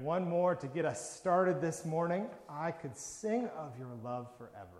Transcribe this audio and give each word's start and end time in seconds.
one 0.00 0.28
more 0.28 0.54
to 0.54 0.66
get 0.68 0.84
us 0.84 1.16
started 1.16 1.60
this 1.60 1.84
morning. 1.84 2.26
I 2.48 2.70
could 2.70 2.96
sing 2.96 3.48
of 3.56 3.76
your 3.78 3.90
love 4.04 4.28
forever. 4.38 4.77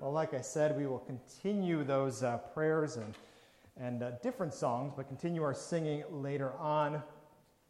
Well, 0.00 0.12
like 0.12 0.34
I 0.34 0.40
said, 0.40 0.76
we 0.76 0.86
will 0.86 0.98
continue 0.98 1.84
those 1.84 2.22
uh, 2.22 2.38
prayers 2.38 2.96
and, 2.96 3.14
and 3.78 4.02
uh, 4.02 4.10
different 4.22 4.54
songs, 4.54 4.92
but 4.96 5.08
continue 5.08 5.42
our 5.42 5.54
singing 5.54 6.04
later 6.10 6.52
on. 6.58 7.02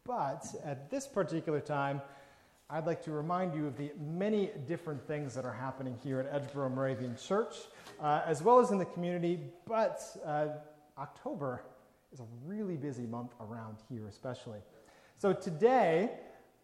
But 0.05 0.45
at 0.63 0.89
this 0.89 1.07
particular 1.07 1.59
time, 1.59 2.01
I'd 2.69 2.85
like 2.85 3.03
to 3.03 3.11
remind 3.11 3.53
you 3.53 3.67
of 3.67 3.77
the 3.77 3.91
many 3.99 4.49
different 4.67 5.05
things 5.05 5.35
that 5.35 5.45
are 5.45 5.53
happening 5.53 5.97
here 6.03 6.19
at 6.21 6.31
Edgeboro 6.31 6.73
Moravian 6.73 7.17
Church, 7.17 7.55
uh, 8.01 8.21
as 8.25 8.41
well 8.41 8.59
as 8.59 8.71
in 8.71 8.77
the 8.77 8.85
community. 8.85 9.39
But 9.67 10.01
uh, 10.25 10.47
October 10.97 11.63
is 12.13 12.19
a 12.19 12.25
really 12.45 12.77
busy 12.77 13.05
month 13.05 13.33
around 13.41 13.77
here, 13.89 14.07
especially. 14.07 14.59
So 15.17 15.33
today, 15.33 16.11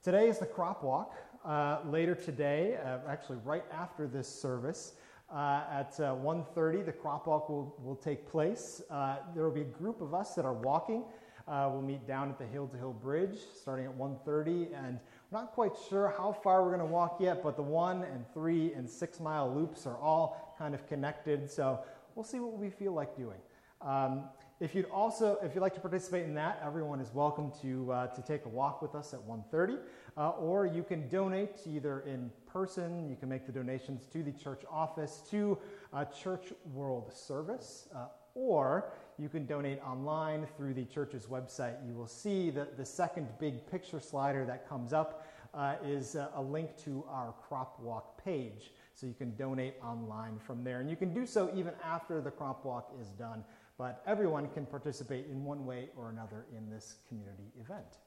today 0.01 0.30
is 0.30 0.39
the 0.39 0.46
crop 0.46 0.84
walk. 0.84 1.13
Uh, 1.46 1.80
later 1.86 2.16
today, 2.16 2.77
uh, 2.84 3.00
actually 3.08 3.38
right 3.46 3.63
after 3.72 4.08
this 4.08 4.27
service, 4.27 4.94
uh, 5.34 5.63
at 5.72 5.93
uh, 6.00 6.15
1.30, 6.15 6.86
the 6.86 6.91
crop 6.91 7.27
walk 7.27 7.50
will, 7.50 7.75
will 7.84 7.96
take 7.96 8.29
place. 8.29 8.81
Uh, 8.89 9.17
there 9.36 9.43
will 9.43 9.51
be 9.51 9.62
a 9.62 9.65
group 9.65 10.01
of 10.01 10.13
us 10.13 10.36
that 10.36 10.46
are 10.46 10.53
walking. 10.53 11.03
Uh, 11.48 11.69
we'll 11.72 11.81
meet 11.81 12.05
down 12.07 12.29
at 12.29 12.38
the 12.38 12.46
Hill 12.46 12.67
to 12.67 12.77
Hill 12.77 12.93
Bridge 12.93 13.38
starting 13.62 13.86
at 13.86 13.98
1.30, 13.98 14.67
and 14.74 15.00
we're 15.31 15.39
not 15.39 15.51
quite 15.51 15.72
sure 15.89 16.13
how 16.17 16.31
far 16.31 16.63
we're 16.63 16.75
going 16.75 16.79
to 16.79 16.86
walk 16.86 17.17
yet, 17.19 17.41
but 17.43 17.55
the 17.55 17.62
one 17.62 18.03
and 18.03 18.25
three 18.34 18.74
and 18.74 18.89
six 18.89 19.19
mile 19.19 19.53
loops 19.53 19.86
are 19.86 19.98
all 19.98 20.55
kind 20.57 20.74
of 20.74 20.88
connected, 20.88 21.50
so 21.50 21.79
we'll 22.15 22.25
see 22.25 22.39
what 22.39 22.57
we 22.57 22.69
feel 22.69 22.93
like 22.93 23.15
doing. 23.15 23.39
Um, 23.81 24.24
if 24.60 24.74
you'd 24.74 24.89
also, 24.89 25.38
if 25.43 25.53
you'd 25.53 25.62
like 25.62 25.75
to 25.75 25.79
participate 25.79 26.25
in 26.25 26.34
that, 26.34 26.62
everyone 26.65 27.00
is 27.00 27.13
welcome 27.13 27.51
to, 27.62 27.91
uh, 27.91 28.07
to 28.07 28.22
take 28.24 28.46
a 28.46 28.50
walk 28.50 28.81
with 28.81 28.96
us 28.96 29.13
at 29.13 29.19
1.30, 29.19 29.77
uh, 30.17 30.29
or 30.31 30.65
you 30.65 30.83
can 30.83 31.07
donate 31.09 31.55
either 31.65 32.01
in 32.01 32.31
person, 32.51 33.07
you 33.09 33.15
can 33.15 33.29
make 33.29 33.45
the 33.45 33.51
donations 33.51 34.05
to 34.07 34.24
the 34.24 34.31
church 34.31 34.63
office, 34.71 35.21
to 35.29 35.57
a 35.93 36.05
Church 36.05 36.53
World 36.74 37.13
Service, 37.13 37.88
uh, 37.95 38.05
or 38.33 38.91
you 39.19 39.29
can 39.29 39.45
donate 39.45 39.79
online 39.83 40.47
through 40.57 40.74
the 40.74 40.86
church's 40.86 41.25
website. 41.27 41.75
You 41.88 41.93
will 41.93 42.07
see 42.07 42.50
that 42.51 42.77
the 42.77 42.86
second 42.86 43.27
big 43.39 43.69
picture 43.69 44.00
slider 44.00 44.45
that 44.45 44.67
comes 44.67 44.93
up 44.93 45.27
uh, 45.53 45.75
is 45.83 46.15
uh, 46.15 46.29
a 46.36 46.41
link 46.41 46.77
to 46.86 47.03
our 47.09 47.33
crop 47.47 47.79
walk 47.79 48.24
page. 48.24 48.71
So 48.93 49.07
you 49.07 49.13
can 49.13 49.36
donate 49.36 49.75
online 49.83 50.39
from 50.39 50.63
there. 50.63 50.81
And 50.81 50.89
you 50.89 50.95
can 50.95 51.13
do 51.13 51.25
so 51.25 51.51
even 51.55 51.74
after 51.83 52.21
the 52.21 52.31
crop 52.31 52.65
walk 52.65 52.91
is 53.00 53.09
done 53.09 53.43
but 53.77 54.01
everyone 54.07 54.50
can 54.50 54.65
participate 54.65 55.27
in 55.27 55.43
one 55.43 55.65
way 55.65 55.89
or 55.95 56.09
another 56.09 56.45
in 56.55 56.69
this 56.69 56.95
community 57.07 57.51
event. 57.59 58.00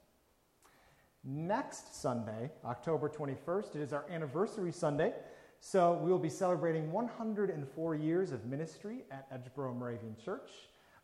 Next 1.23 2.00
Sunday, 2.00 2.50
October 2.65 3.07
21st, 3.07 3.77
it 3.77 3.83
is 3.83 3.93
our 3.93 4.07
anniversary 4.11 4.73
Sunday. 4.73 5.12
So 5.61 6.00
we 6.03 6.11
will 6.11 6.19
be 6.19 6.31
celebrating 6.31 6.91
104 6.91 7.95
years 7.95 8.33
of 8.33 8.47
ministry 8.47 9.05
at 9.11 9.31
Edgeboro 9.31 9.77
Moravian 9.77 10.17
Church. 10.25 10.49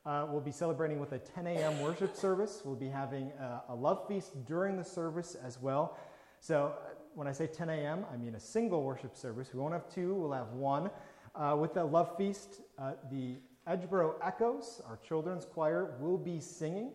Uh, 0.06 0.26
we'll 0.30 0.40
be 0.40 0.52
celebrating 0.52 1.00
with 1.00 1.12
a 1.12 1.18
10 1.18 1.46
a.m. 1.46 1.78
worship 1.82 2.16
service. 2.16 2.62
We'll 2.64 2.76
be 2.76 2.88
having 2.88 3.30
a, 3.32 3.64
a, 3.68 3.74
love 3.74 4.08
feast 4.08 4.46
during 4.46 4.78
the 4.78 4.84
service 4.84 5.34
as 5.34 5.60
well. 5.60 5.98
So 6.40 6.72
uh, 6.74 6.94
when 7.14 7.28
I 7.28 7.32
say 7.32 7.46
10 7.46 7.68
a.m., 7.68 8.06
I 8.10 8.16
mean 8.16 8.36
a 8.36 8.40
single 8.40 8.84
worship 8.84 9.14
service. 9.14 9.52
We 9.52 9.60
won't 9.60 9.74
have 9.74 9.92
two, 9.92 10.14
we'll 10.14 10.32
have 10.32 10.52
one. 10.52 10.90
Uh, 11.34 11.58
with 11.60 11.74
the 11.74 11.84
love 11.84 12.16
feast, 12.16 12.62
uh, 12.78 12.92
the 13.10 13.36
Edgeboro 13.68 14.14
Echoes, 14.22 14.80
our 14.88 14.98
children's 15.06 15.44
choir, 15.44 15.96
will 16.00 16.16
be 16.16 16.40
singing 16.40 16.92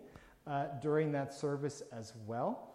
uh, 0.47 0.65
during 0.81 1.11
that 1.11 1.35
service 1.35 1.83
as 1.91 2.13
well. 2.25 2.70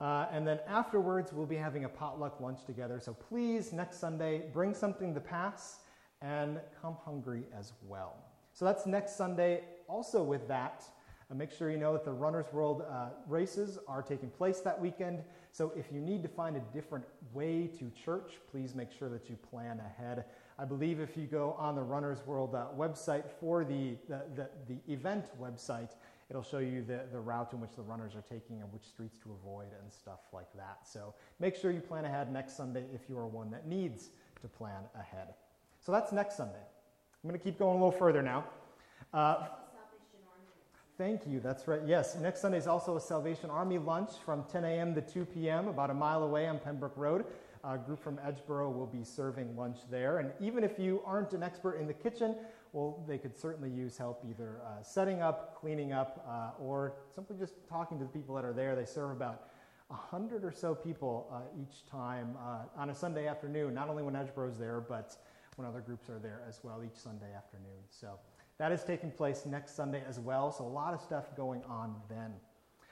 Uh, 0.00 0.26
and 0.32 0.46
then 0.46 0.60
afterwards, 0.68 1.32
we'll 1.32 1.46
be 1.46 1.56
having 1.56 1.84
a 1.84 1.88
potluck 1.88 2.40
lunch 2.40 2.64
together. 2.64 3.00
So 3.00 3.12
please, 3.12 3.72
next 3.72 3.98
Sunday, 3.98 4.44
bring 4.52 4.74
something 4.74 5.12
to 5.14 5.20
pass 5.20 5.80
and 6.22 6.60
come 6.80 6.96
hungry 7.04 7.42
as 7.56 7.72
well. 7.86 8.16
So 8.52 8.64
that's 8.64 8.86
next 8.86 9.16
Sunday. 9.16 9.62
Also, 9.88 10.22
with 10.22 10.46
that, 10.48 10.84
uh, 11.30 11.34
make 11.34 11.50
sure 11.50 11.70
you 11.70 11.78
know 11.78 11.92
that 11.92 12.04
the 12.04 12.12
Runner's 12.12 12.50
World 12.52 12.84
uh, 12.88 13.10
races 13.26 13.78
are 13.86 14.02
taking 14.02 14.30
place 14.30 14.60
that 14.60 14.80
weekend. 14.80 15.22
So 15.52 15.72
if 15.76 15.92
you 15.92 16.00
need 16.00 16.22
to 16.22 16.28
find 16.28 16.56
a 16.56 16.62
different 16.72 17.04
way 17.32 17.68
to 17.78 17.90
church, 17.90 18.34
please 18.50 18.74
make 18.74 18.90
sure 18.90 19.08
that 19.08 19.28
you 19.28 19.36
plan 19.36 19.80
ahead. 19.80 20.24
I 20.58 20.64
believe 20.64 21.00
if 21.00 21.16
you 21.16 21.26
go 21.26 21.52
on 21.58 21.74
the 21.74 21.82
Runner's 21.82 22.26
World 22.26 22.54
uh, 22.54 22.66
website 22.76 23.24
for 23.40 23.64
the, 23.64 23.96
the, 24.08 24.22
the, 24.34 24.48
the, 24.68 24.92
event 24.92 25.26
website, 25.40 25.90
it'll 26.30 26.42
show 26.42 26.58
you 26.58 26.82
the, 26.82 27.00
the 27.10 27.18
route 27.18 27.52
in 27.52 27.60
which 27.60 27.74
the 27.76 27.82
runners 27.82 28.14
are 28.14 28.22
taking 28.22 28.60
and 28.60 28.72
which 28.72 28.84
streets 28.84 29.18
to 29.18 29.30
avoid 29.42 29.68
and 29.82 29.92
stuff 29.92 30.20
like 30.32 30.52
that. 30.54 30.80
So 30.84 31.14
make 31.40 31.56
sure 31.56 31.70
you 31.70 31.80
plan 31.80 32.04
ahead 32.04 32.32
next 32.32 32.56
Sunday 32.56 32.84
if 32.94 33.08
you 33.08 33.16
are 33.18 33.26
one 33.26 33.50
that 33.50 33.66
needs 33.66 34.10
to 34.42 34.48
plan 34.48 34.82
ahead. 34.98 35.34
So 35.80 35.92
that's 35.92 36.12
next 36.12 36.36
Sunday. 36.36 36.54
I'm 37.22 37.30
going 37.30 37.38
to 37.38 37.44
keep 37.44 37.58
going 37.58 37.80
a 37.80 37.84
little 37.84 37.98
further 37.98 38.22
now. 38.22 38.44
Uh, 39.12 39.46
thank 40.98 41.26
you. 41.26 41.40
That's 41.40 41.66
right. 41.66 41.80
Yes, 41.86 42.16
next 42.16 42.40
Sunday 42.40 42.58
is 42.58 42.66
also 42.66 42.96
a 42.96 43.00
Salvation 43.00 43.48
Army 43.48 43.78
lunch 43.78 44.10
from 44.24 44.44
10 44.44 44.64
a.m. 44.64 44.94
to 44.94 45.00
2 45.00 45.24
p.m., 45.24 45.68
about 45.68 45.90
a 45.90 45.94
mile 45.94 46.22
away 46.24 46.46
on 46.46 46.58
Pembroke 46.58 46.96
Road. 46.96 47.24
A 47.64 47.76
group 47.76 48.00
from 48.00 48.18
Edgeboro 48.18 48.72
will 48.72 48.86
be 48.86 49.02
serving 49.02 49.56
lunch 49.56 49.78
there. 49.90 50.18
And 50.18 50.30
even 50.40 50.62
if 50.62 50.78
you 50.78 51.02
aren't 51.04 51.32
an 51.32 51.42
expert 51.42 51.80
in 51.80 51.86
the 51.86 51.92
kitchen, 51.92 52.36
well, 52.72 53.04
they 53.06 53.18
could 53.18 53.36
certainly 53.38 53.70
use 53.70 53.96
help 53.96 54.24
either 54.28 54.60
uh, 54.64 54.82
setting 54.82 55.22
up, 55.22 55.58
cleaning 55.60 55.92
up, 55.92 56.24
uh, 56.28 56.62
or 56.62 56.94
simply 57.14 57.36
just 57.38 57.54
talking 57.68 57.98
to 57.98 58.04
the 58.04 58.10
people 58.10 58.34
that 58.34 58.44
are 58.44 58.52
there. 58.52 58.76
They 58.76 58.84
serve 58.84 59.10
about 59.10 59.48
100 59.88 60.44
or 60.44 60.52
so 60.52 60.74
people 60.74 61.28
uh, 61.32 61.40
each 61.60 61.86
time 61.90 62.36
uh, 62.38 62.80
on 62.80 62.90
a 62.90 62.94
Sunday 62.94 63.26
afternoon, 63.26 63.74
not 63.74 63.88
only 63.88 64.02
when 64.02 64.14
Edgeboro 64.14 64.48
is 64.48 64.58
there, 64.58 64.80
but 64.80 65.16
when 65.56 65.66
other 65.66 65.80
groups 65.80 66.10
are 66.10 66.18
there 66.18 66.42
as 66.48 66.60
well 66.62 66.82
each 66.84 66.96
Sunday 66.96 67.32
afternoon. 67.34 67.80
So 67.88 68.18
that 68.58 68.70
is 68.70 68.84
taking 68.84 69.10
place 69.10 69.46
next 69.46 69.74
Sunday 69.74 70.02
as 70.08 70.20
well. 70.20 70.52
So 70.52 70.64
a 70.64 70.68
lot 70.68 70.92
of 70.92 71.00
stuff 71.00 71.34
going 71.36 71.62
on 71.64 71.94
then. 72.08 72.32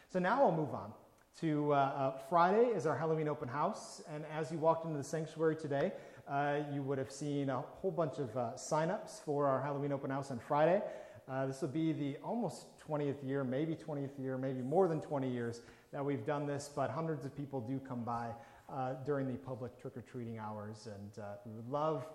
So 0.08 0.18
now 0.18 0.42
I'll 0.42 0.52
move 0.52 0.72
on 0.72 0.92
to 1.40 1.74
uh, 1.74 1.76
uh, 1.76 2.18
Friday 2.30 2.66
is 2.68 2.86
our 2.86 2.96
Halloween 2.96 3.28
open 3.28 3.48
house. 3.48 4.00
And 4.12 4.24
as 4.34 4.50
you 4.50 4.58
walked 4.58 4.86
into 4.86 4.96
the 4.96 5.04
sanctuary 5.04 5.56
today, 5.56 5.92
uh, 6.28 6.58
you 6.72 6.82
would 6.82 6.98
have 6.98 7.10
seen 7.10 7.50
a 7.50 7.60
whole 7.60 7.90
bunch 7.90 8.18
of 8.18 8.36
uh, 8.36 8.56
sign-ups 8.56 9.20
for 9.24 9.46
our 9.46 9.60
Halloween 9.60 9.92
open 9.92 10.10
house 10.10 10.30
on 10.30 10.38
Friday. 10.38 10.82
Uh, 11.28 11.46
this 11.46 11.60
will 11.60 11.68
be 11.68 11.92
the 11.92 12.16
almost 12.24 12.66
20th 12.88 13.26
year, 13.26 13.44
maybe 13.44 13.74
20th 13.74 14.18
year, 14.18 14.38
maybe 14.38 14.62
more 14.62 14.88
than 14.88 15.00
20 15.00 15.30
years 15.30 15.60
that 15.92 16.04
we've 16.04 16.24
done 16.24 16.46
this, 16.46 16.70
but 16.74 16.90
hundreds 16.90 17.24
of 17.24 17.36
people 17.36 17.60
do 17.60 17.80
come 17.80 18.02
by 18.02 18.30
uh, 18.68 18.94
during 19.04 19.26
the 19.26 19.38
public 19.38 19.80
trick-or-treating 19.80 20.38
hours. 20.38 20.88
And 20.92 21.24
we 21.44 21.52
would 21.52 21.68
love 21.68 22.06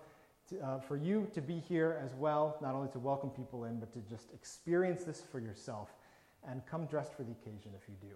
to, 0.50 0.60
uh, 0.60 0.80
for 0.80 0.98
you 0.98 1.28
to 1.34 1.42
be 1.42 1.60
here 1.60 2.00
as 2.04 2.14
well, 2.14 2.58
not 2.62 2.76
only 2.76 2.90
to 2.90 3.00
welcome 3.00 3.30
people 3.30 3.66
in, 3.66 3.80
but 3.80 3.92
to 3.94 4.00
just 4.10 4.34
experience 4.34 5.04
this 5.04 5.22
for 5.22 5.40
yourself 5.40 5.90
and 6.48 6.66
come 6.66 6.86
dressed 6.86 7.14
for 7.14 7.24
the 7.24 7.32
occasion 7.32 7.72
if 7.76 7.88
you 7.88 7.96
do. 8.02 8.16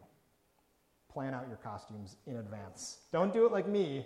Plan 1.12 1.34
out 1.34 1.48
your 1.48 1.58
costumes 1.58 2.18
in 2.28 2.38
advance. 2.38 3.00
Don't 3.12 3.34
do 3.34 3.46
it 3.46 3.52
like 3.52 3.68
me, 3.68 4.06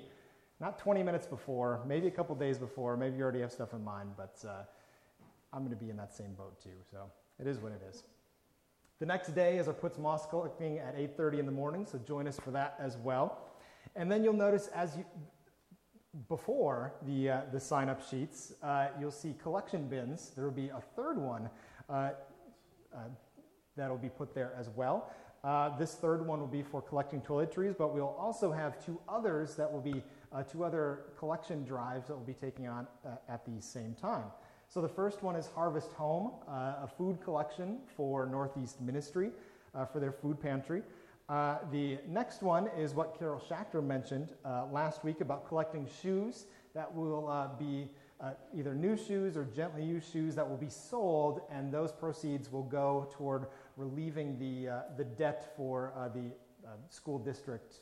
not 0.59 0.77
20 0.77 1.03
minutes 1.03 1.25
before, 1.25 1.81
maybe 1.87 2.07
a 2.07 2.11
couple 2.11 2.35
days 2.35 2.57
before, 2.57 2.97
maybe 2.97 3.17
you 3.17 3.23
already 3.23 3.41
have 3.41 3.51
stuff 3.51 3.73
in 3.73 3.83
mind, 3.83 4.11
but 4.17 4.35
uh, 4.47 4.63
I'm 5.53 5.59
going 5.59 5.77
to 5.77 5.83
be 5.83 5.89
in 5.89 5.97
that 5.97 6.13
same 6.13 6.33
boat 6.33 6.61
too, 6.61 6.69
so 6.91 7.09
it 7.39 7.47
is 7.47 7.59
what 7.59 7.71
it 7.71 7.81
is. 7.89 8.03
The 8.99 9.05
next 9.05 9.33
day 9.33 9.57
is 9.57 9.67
our 9.69 9.73
putz 9.73 9.97
moss 9.97 10.25
collecting 10.25 10.77
at 10.79 10.97
8.30 10.97 11.39
in 11.39 11.45
the 11.45 11.51
morning, 11.51 11.85
so 11.85 11.97
join 11.99 12.27
us 12.27 12.37
for 12.37 12.51
that 12.51 12.75
as 12.79 12.97
well. 12.97 13.45
And 13.95 14.11
then 14.11 14.23
you'll 14.23 14.33
notice 14.33 14.67
as 14.75 14.97
you, 14.97 15.05
before 16.27 16.93
the, 17.03 17.29
uh, 17.29 17.41
the 17.53 17.59
sign 17.59 17.87
up 17.87 18.05
sheets, 18.09 18.53
uh, 18.61 18.87
you'll 18.99 19.11
see 19.11 19.35
collection 19.41 19.87
bins. 19.87 20.31
There 20.35 20.43
will 20.43 20.51
be 20.51 20.67
a 20.67 20.81
third 20.95 21.17
one 21.17 21.49
uh, 21.89 22.11
uh 22.93 22.97
that 23.77 23.89
will 23.89 23.97
be 23.97 24.09
put 24.09 24.35
there 24.35 24.51
as 24.59 24.67
well. 24.69 25.13
Uh, 25.43 25.77
this 25.77 25.93
third 25.93 26.25
one 26.25 26.41
will 26.41 26.47
be 26.47 26.61
for 26.61 26.81
collecting 26.81 27.21
toiletries, 27.21 27.77
but 27.77 27.93
we'll 27.93 28.15
also 28.19 28.51
have 28.51 28.83
two 28.85 28.99
others 29.07 29.55
that 29.55 29.71
will 29.71 29.79
be 29.79 30.03
uh, 30.31 30.43
two 30.43 30.63
other 30.63 31.01
collection 31.17 31.63
drives 31.63 32.07
that 32.07 32.15
we'll 32.15 32.25
be 32.25 32.33
taking 32.33 32.67
on 32.67 32.87
at 33.27 33.45
the 33.45 33.61
same 33.61 33.93
time. 33.93 34.25
So 34.67 34.81
the 34.81 34.89
first 34.89 35.23
one 35.23 35.35
is 35.35 35.47
Harvest 35.47 35.91
Home, 35.93 36.31
a 36.47 36.87
food 36.87 37.19
collection 37.23 37.79
for 37.97 38.25
Northeast 38.25 38.79
Ministry 38.79 39.31
for 39.91 39.99
their 39.99 40.11
food 40.11 40.39
pantry. 40.39 40.83
Uh, 41.29 41.59
the 41.71 41.99
next 42.07 42.41
one 42.41 42.67
is 42.75 42.95
what 42.95 43.17
Carol 43.17 43.39
Schachter 43.39 43.83
mentioned 43.83 44.33
uh, 44.43 44.65
last 44.71 45.03
week 45.03 45.21
about 45.21 45.47
collecting 45.47 45.87
shoes 46.01 46.45
that 46.73 46.93
will 46.93 47.29
uh, 47.29 47.49
be 47.59 47.87
uh, 48.19 48.31
either 48.53 48.73
new 48.73 48.97
shoes 48.97 49.37
or 49.37 49.45
gently 49.55 49.83
used 49.83 50.11
shoes 50.11 50.33
that 50.33 50.49
will 50.49 50.57
be 50.57 50.69
sold, 50.69 51.41
and 51.51 51.71
those 51.71 51.91
proceeds 51.91 52.51
will 52.51 52.63
go 52.63 53.07
toward 53.11 53.45
relieving 53.77 54.39
the, 54.39 54.69
uh, 54.69 54.81
the 54.97 55.03
debt 55.03 55.53
for 55.55 55.93
the 56.15 56.31
school 56.89 57.19
district 57.19 57.81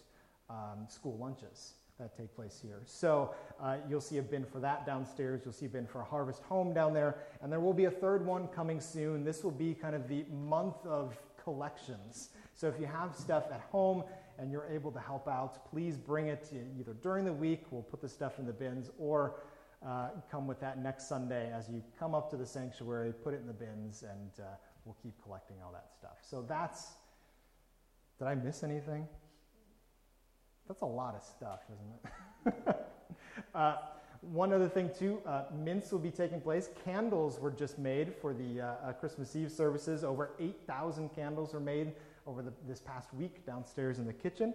um, 0.49 0.85
school 0.87 1.17
lunches 1.17 1.73
that 1.99 2.15
take 2.15 2.35
place 2.35 2.59
here. 2.61 2.81
So 2.85 3.33
uh, 3.59 3.77
you'll 3.89 4.01
see 4.01 4.19
a 4.19 4.21
bin 4.21 4.45
for 4.45 4.59
that 4.59 4.85
downstairs. 4.85 5.41
You'll 5.43 5.53
see 5.53 5.65
a 5.65 5.69
bin 5.69 5.87
for 5.87 6.01
a 6.01 6.05
Harvest 6.05 6.43
Home 6.43 6.73
down 6.73 6.93
there. 6.93 7.17
And 7.41 7.51
there 7.51 7.59
will 7.59 7.73
be 7.73 7.85
a 7.85 7.91
third 7.91 8.25
one 8.25 8.47
coming 8.49 8.79
soon. 8.79 9.23
This 9.23 9.43
will 9.43 9.51
be 9.51 9.73
kind 9.73 9.95
of 9.95 10.07
the 10.07 10.25
month 10.31 10.85
of 10.85 11.17
collections. 11.43 12.29
So 12.53 12.67
if 12.67 12.79
you 12.79 12.85
have 12.85 13.15
stuff 13.15 13.45
at 13.51 13.61
home 13.71 14.03
and 14.37 14.51
you're 14.51 14.67
able 14.67 14.91
to 14.91 14.99
help 14.99 15.27
out, 15.27 15.69
please 15.71 15.97
bring 15.97 16.27
it 16.27 16.51
either 16.79 16.93
during 16.93 17.25
the 17.25 17.33
week, 17.33 17.65
we'll 17.71 17.81
put 17.81 18.01
the 18.01 18.09
stuff 18.09 18.37
in 18.37 18.45
the 18.45 18.53
bins, 18.53 18.91
or 18.99 19.41
uh, 19.85 20.09
come 20.29 20.45
with 20.45 20.59
that 20.59 20.77
next 20.81 21.07
Sunday 21.07 21.51
as 21.51 21.69
you 21.69 21.83
come 21.99 22.13
up 22.13 22.29
to 22.29 22.37
the 22.37 22.45
sanctuary, 22.45 23.13
put 23.23 23.33
it 23.33 23.41
in 23.41 23.47
the 23.47 23.53
bins, 23.53 24.03
and 24.03 24.31
uh, 24.39 24.49
we'll 24.85 24.97
keep 25.01 25.13
collecting 25.23 25.57
all 25.65 25.71
that 25.71 25.89
stuff. 25.97 26.17
So 26.21 26.45
that's, 26.47 26.91
did 28.19 28.27
I 28.27 28.35
miss 28.35 28.63
anything? 28.63 29.07
That's 30.67 30.81
a 30.81 30.85
lot 30.85 31.15
of 31.15 31.23
stuff, 31.23 31.61
isn't 31.73 32.55
it? 32.55 32.75
uh, 33.55 33.77
one 34.21 34.51
other 34.51 34.67
thing, 34.67 34.89
too, 34.97 35.21
uh, 35.25 35.43
mints 35.53 35.91
will 35.91 35.99
be 35.99 36.11
taking 36.11 36.41
place. 36.41 36.69
Candles 36.83 37.39
were 37.39 37.51
just 37.51 37.77
made 37.79 38.13
for 38.15 38.33
the 38.33 38.61
uh, 38.61 38.65
uh 38.83 38.93
Christmas 38.93 39.35
Eve 39.35 39.51
services. 39.51 40.03
Over 40.03 40.31
8,000 40.39 41.09
candles 41.15 41.53
were 41.53 41.59
made 41.59 41.93
over 42.25 42.41
the, 42.41 42.51
this 42.67 42.81
past 42.81 43.13
week 43.13 43.45
downstairs 43.45 43.99
in 43.99 44.05
the 44.05 44.13
kitchen, 44.13 44.53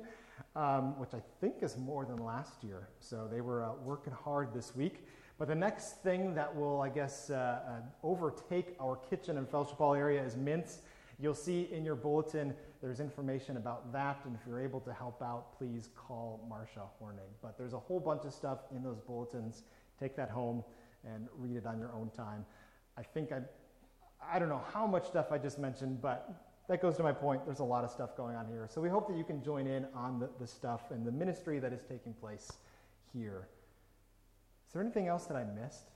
um, 0.54 0.99
which 0.99 1.14
I 1.14 1.23
think 1.40 1.62
is 1.62 1.78
more 1.78 2.04
than 2.04 2.19
last 2.19 2.62
year. 2.62 2.88
So 3.00 3.28
they 3.31 3.40
were 3.40 3.64
uh, 3.64 3.71
working 3.83 4.12
hard 4.12 4.52
this 4.52 4.76
week. 4.76 5.07
But 5.38 5.49
the 5.49 5.54
next 5.54 6.02
thing 6.02 6.35
that 6.35 6.54
will, 6.54 6.81
I 6.81 6.88
guess, 6.88 7.31
uh, 7.31 7.35
uh, 7.35 8.07
overtake 8.07 8.76
our 8.78 8.97
kitchen 8.97 9.38
and 9.38 9.49
fellowship 9.49 9.78
hall 9.78 9.95
area 9.95 10.23
is 10.23 10.37
mints. 10.37 10.81
You'll 11.19 11.35
see 11.35 11.69
in 11.73 11.85
your 11.85 11.95
bulletin 11.95 12.54
there's 12.81 12.99
information 12.99 13.57
about 13.57 13.92
that, 13.92 14.21
and 14.25 14.35
if 14.35 14.40
you're 14.47 14.61
able 14.61 14.81
to 14.81 14.92
help 14.92 15.23
out, 15.23 15.57
please 15.57 15.88
call 15.95 16.47
Marsha 16.50 16.83
Horning. 16.99 17.31
But 17.40 17.57
there's 17.57 17.75
a 17.75 17.78
whole 17.78 18.00
bunch 18.00 18.25
of 18.25 18.33
stuff 18.33 18.59
in 18.75 18.83
those 18.83 18.99
bulletins. 18.99 19.62
Take 20.00 20.16
that 20.16 20.31
home 20.31 20.64
and 21.04 21.28
read 21.37 21.57
it 21.57 21.66
on 21.66 21.78
your 21.78 21.92
own 21.92 22.11
time. 22.11 22.45
I 22.97 23.02
think 23.02 23.31
I, 23.33 23.40
I 24.23 24.38
don't 24.38 24.49
know 24.49 24.62
how 24.73 24.87
much 24.87 25.07
stuff 25.07 25.31
I 25.31 25.38
just 25.38 25.59
mentioned, 25.59 26.02
but 26.02 26.28
that 26.69 26.81
goes 26.81 26.97
to 26.97 27.02
my 27.02 27.12
point. 27.12 27.45
There's 27.45 27.61
a 27.61 27.64
lot 27.64 27.85
of 27.85 27.90
stuff 27.90 28.16
going 28.16 28.37
on 28.37 28.47
here. 28.47 28.69
So 28.69 28.81
we 28.81 28.88
hope 28.88 29.09
that 29.09 29.16
you 29.16 29.25
can 29.25 29.42
join 29.42 29.66
in 29.66 29.87
on 29.95 30.19
the, 30.19 30.31
the 30.40 30.47
stuff 30.47 30.90
and 30.90 31.07
the 31.07 31.12
ministry 31.12 31.59
that 31.59 31.73
is 31.73 31.83
taking 31.88 32.14
place 32.14 32.50
here. 33.12 33.49
Is 34.66 34.73
there 34.73 34.83
anything 34.83 35.07
else 35.07 35.26
that 35.26 35.37
I 35.37 35.45
missed? 35.45 35.90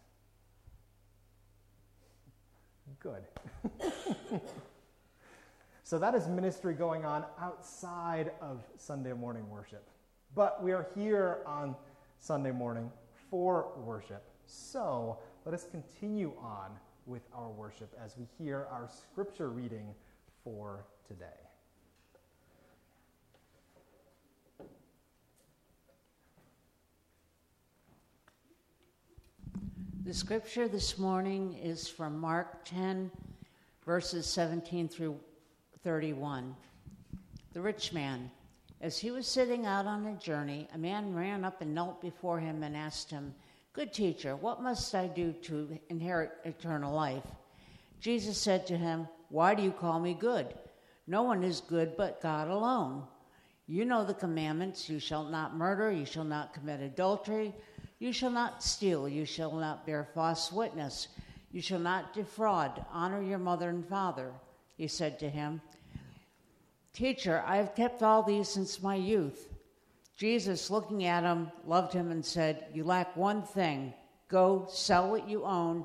Good. 3.01 3.25
so 5.87 6.01
that 6.01 6.17
is 6.17 6.27
ministry 6.27 6.75
going 6.75 7.05
on 7.05 7.25
outside 7.41 8.33
of 8.41 8.65
Sunday 8.77 9.13
morning 9.13 9.49
worship. 9.49 9.89
But 10.35 10.61
we 10.61 10.73
are 10.73 10.89
here 10.97 11.39
on 11.47 11.77
Sunday 12.19 12.51
morning 12.51 12.91
for 13.31 13.69
worship. 13.77 14.25
So 14.47 15.17
let 15.45 15.55
us 15.55 15.65
continue 15.71 16.33
on 16.43 16.73
with 17.07 17.23
our 17.33 17.49
worship 17.51 17.97
as 18.05 18.17
we 18.19 18.27
hear 18.37 18.67
our 18.69 18.89
scripture 18.89 19.49
reading 19.49 19.95
for 20.43 20.85
today. 21.07 21.27
The 30.05 30.13
scripture 30.13 30.67
this 30.67 30.99
morning 30.99 31.57
is 31.63 31.87
from 31.87 32.19
Mark 32.19 32.65
10, 32.65 33.09
verses 33.85 34.27
17 34.27 34.89
through 34.89 35.21
31. 35.87 36.57
The 37.53 37.61
rich 37.61 37.93
man. 37.93 38.29
As 38.81 38.99
he 38.99 39.13
was 39.13 39.25
sitting 39.25 39.67
out 39.67 39.87
on 39.87 40.05
a 40.05 40.15
journey, 40.17 40.67
a 40.75 40.79
man 40.79 41.15
ran 41.15 41.45
up 41.45 41.61
and 41.61 41.73
knelt 41.73 42.03
before 42.03 42.41
him 42.41 42.65
and 42.65 42.77
asked 42.77 43.09
him, 43.09 43.33
Good 43.73 43.93
teacher, 43.93 44.35
what 44.35 44.61
must 44.61 44.93
I 44.97 45.07
do 45.07 45.33
to 45.45 45.79
inherit 45.89 46.33
eternal 46.45 46.93
life? 46.93 47.23
Jesus 48.01 48.37
said 48.37 48.67
to 48.67 48.77
him, 48.77 49.07
why 49.29 49.55
do 49.55 49.63
you 49.63 49.71
call 49.71 50.01
me 50.01 50.13
good? 50.13 50.55
No 51.07 51.23
one 51.23 51.45
is 51.45 51.61
good 51.61 51.97
but 51.97 52.21
God 52.21 52.49
alone. 52.49 53.05
You 53.69 53.85
know 53.85 54.05
the 54.05 54.13
commandments 54.13 54.91
you 54.91 54.99
shall 54.99 55.23
not 55.23 55.55
murder, 55.55 55.93
you 55.93 56.05
shall 56.05 56.25
not 56.25 56.53
commit 56.53 56.81
adultery, 56.81 57.55
You 58.01 58.13
shall 58.13 58.33
not 58.33 58.61
steal, 58.61 59.09
you 59.09 59.25
shall 59.25 59.53
not 59.53 59.87
bear 59.87 60.09
false 60.15 60.51
witness, 60.51 61.07
you 61.53 61.61
shall 61.63 61.79
not 61.79 62.13
defraud, 62.13 62.85
honor 62.93 63.23
your 63.23 63.39
mother 63.39 63.69
and 63.69 63.87
father. 63.87 64.33
He 64.77 64.89
said 64.89 65.19
to 65.21 65.29
him, 65.29 65.61
Teacher, 66.93 67.43
I 67.47 67.57
have 67.57 67.75
kept 67.75 68.03
all 68.03 68.23
these 68.23 68.49
since 68.49 68.83
my 68.83 68.95
youth. 68.95 69.49
Jesus, 70.17 70.71
looking 70.71 71.05
at 71.05 71.25
him, 71.25 71.51
loved 71.67 71.93
him 71.93 72.11
and 72.11 72.25
said, 72.25 72.67
You 72.73 72.85
lack 72.85 73.17
one 73.17 73.43
thing. 73.43 73.93
Go 74.29 74.67
sell 74.71 75.11
what 75.11 75.29
you 75.29 75.45
own 75.45 75.85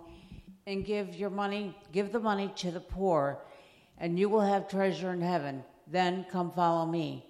and 0.66 0.86
give 0.86 1.16
your 1.16 1.30
money, 1.30 1.76
give 1.92 2.12
the 2.12 2.20
money 2.20 2.52
to 2.56 2.72
the 2.72 2.80
poor, 2.80 3.40
and 3.98 4.18
you 4.18 4.30
will 4.30 4.42
have 4.42 4.70
treasure 4.70 5.12
in 5.12 5.22
heaven. 5.22 5.64
Then 5.88 6.26
come 6.32 6.52
follow 6.52 6.86
me. 6.86 7.26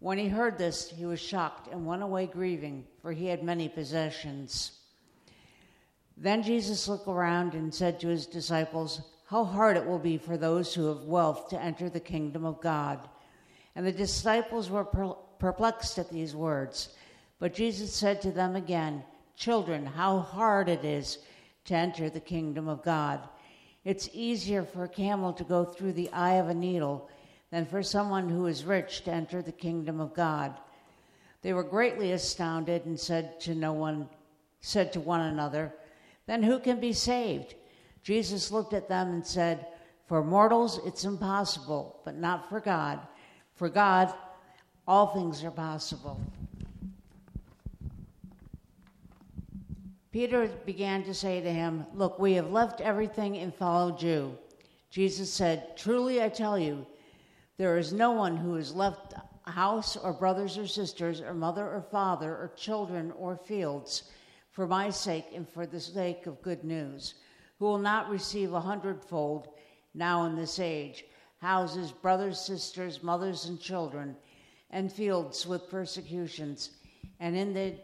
When 0.00 0.18
he 0.18 0.28
heard 0.28 0.58
this, 0.58 0.90
he 0.90 1.06
was 1.06 1.18
shocked 1.18 1.72
and 1.72 1.86
went 1.86 2.02
away 2.02 2.26
grieving, 2.26 2.84
for 3.00 3.12
he 3.12 3.26
had 3.26 3.42
many 3.42 3.68
possessions. 3.68 4.72
Then 6.16 6.42
Jesus 6.42 6.88
looked 6.88 7.08
around 7.08 7.54
and 7.54 7.74
said 7.74 7.98
to 8.00 8.08
his 8.08 8.26
disciples, 8.26 9.00
How 9.28 9.44
hard 9.44 9.76
it 9.76 9.84
will 9.84 9.98
be 9.98 10.16
for 10.16 10.38
those 10.38 10.72
who 10.72 10.86
have 10.86 11.04
wealth 11.04 11.48
to 11.50 11.60
enter 11.60 11.90
the 11.90 12.00
kingdom 12.00 12.46
of 12.46 12.62
God. 12.62 12.98
And 13.76 13.86
the 13.86 13.92
disciples 13.92 14.70
were 14.70 14.84
perplexed 14.84 15.98
at 15.98 16.08
these 16.08 16.34
words. 16.34 16.96
But 17.38 17.52
Jesus 17.52 17.92
said 17.92 18.22
to 18.22 18.32
them 18.32 18.56
again, 18.56 19.04
Children, 19.36 19.84
how 19.84 20.20
hard 20.20 20.70
it 20.70 20.82
is 20.82 21.18
to 21.66 21.74
enter 21.74 22.08
the 22.08 22.20
kingdom 22.20 22.68
of 22.68 22.82
God. 22.82 23.20
It's 23.84 24.08
easier 24.14 24.64
for 24.64 24.84
a 24.84 24.88
camel 24.88 25.34
to 25.34 25.44
go 25.44 25.62
through 25.62 25.92
the 25.92 26.10
eye 26.10 26.36
of 26.36 26.48
a 26.48 26.54
needle 26.54 27.10
than 27.50 27.66
for 27.66 27.82
someone 27.82 28.30
who 28.30 28.46
is 28.46 28.64
rich 28.64 29.04
to 29.04 29.12
enter 29.12 29.42
the 29.42 29.52
kingdom 29.52 30.00
of 30.00 30.14
God. 30.14 30.58
They 31.42 31.52
were 31.52 31.62
greatly 31.62 32.12
astounded 32.12 32.86
and 32.86 32.98
said 32.98 33.40
to 33.40 33.54
no 33.54 33.74
one 33.74 34.08
said 34.60 34.90
to 34.94 35.00
one 35.00 35.20
another, 35.20 35.74
Then 36.26 36.42
who 36.42 36.58
can 36.58 36.80
be 36.80 36.94
saved? 36.94 37.54
Jesus 38.08 38.50
looked 38.50 38.72
at 38.72 38.88
them 38.88 39.08
and 39.08 39.26
said, 39.26 39.66
For 40.06 40.24
mortals 40.24 40.80
it's 40.86 41.04
impossible, 41.04 42.00
but 42.06 42.16
not 42.16 42.48
for 42.48 42.58
God. 42.58 43.00
For 43.54 43.68
God 43.68 44.14
all 44.86 45.08
things 45.08 45.44
are 45.44 45.50
possible. 45.50 46.18
Peter 50.10 50.46
began 50.64 51.02
to 51.02 51.12
say 51.12 51.42
to 51.42 51.52
him, 51.52 51.84
Look, 51.92 52.18
we 52.18 52.32
have 52.32 52.50
left 52.50 52.80
everything 52.80 53.36
and 53.36 53.54
followed 53.54 54.00
you. 54.00 54.38
Jesus 54.88 55.30
said, 55.30 55.76
Truly 55.76 56.22
I 56.22 56.30
tell 56.30 56.58
you, 56.58 56.86
there 57.58 57.76
is 57.76 57.92
no 57.92 58.12
one 58.12 58.38
who 58.38 58.54
has 58.54 58.74
left 58.74 59.12
house 59.42 59.98
or 59.98 60.14
brothers 60.14 60.56
or 60.56 60.66
sisters 60.66 61.20
or 61.20 61.34
mother 61.34 61.66
or 61.66 61.82
father 61.82 62.30
or 62.30 62.52
children 62.56 63.12
or 63.18 63.36
fields 63.36 64.04
for 64.50 64.66
my 64.66 64.88
sake 64.88 65.26
and 65.34 65.46
for 65.46 65.66
the 65.66 65.78
sake 65.78 66.24
of 66.24 66.40
good 66.40 66.64
news, 66.64 67.12
who 67.58 67.64
will 67.66 67.78
not 67.78 68.08
receive 68.08 68.52
a 68.52 68.60
hundredfold 68.60 69.48
now 69.94 70.26
in 70.26 70.36
this 70.36 70.58
age 70.58 71.04
houses, 71.40 71.92
brothers, 71.92 72.40
sisters, 72.40 73.02
mothers, 73.02 73.44
and 73.44 73.60
children, 73.60 74.16
and 74.70 74.92
fields 74.92 75.46
with 75.46 75.70
persecutions, 75.70 76.70
and 77.20 77.36
in 77.36 77.54
the 77.54 77.76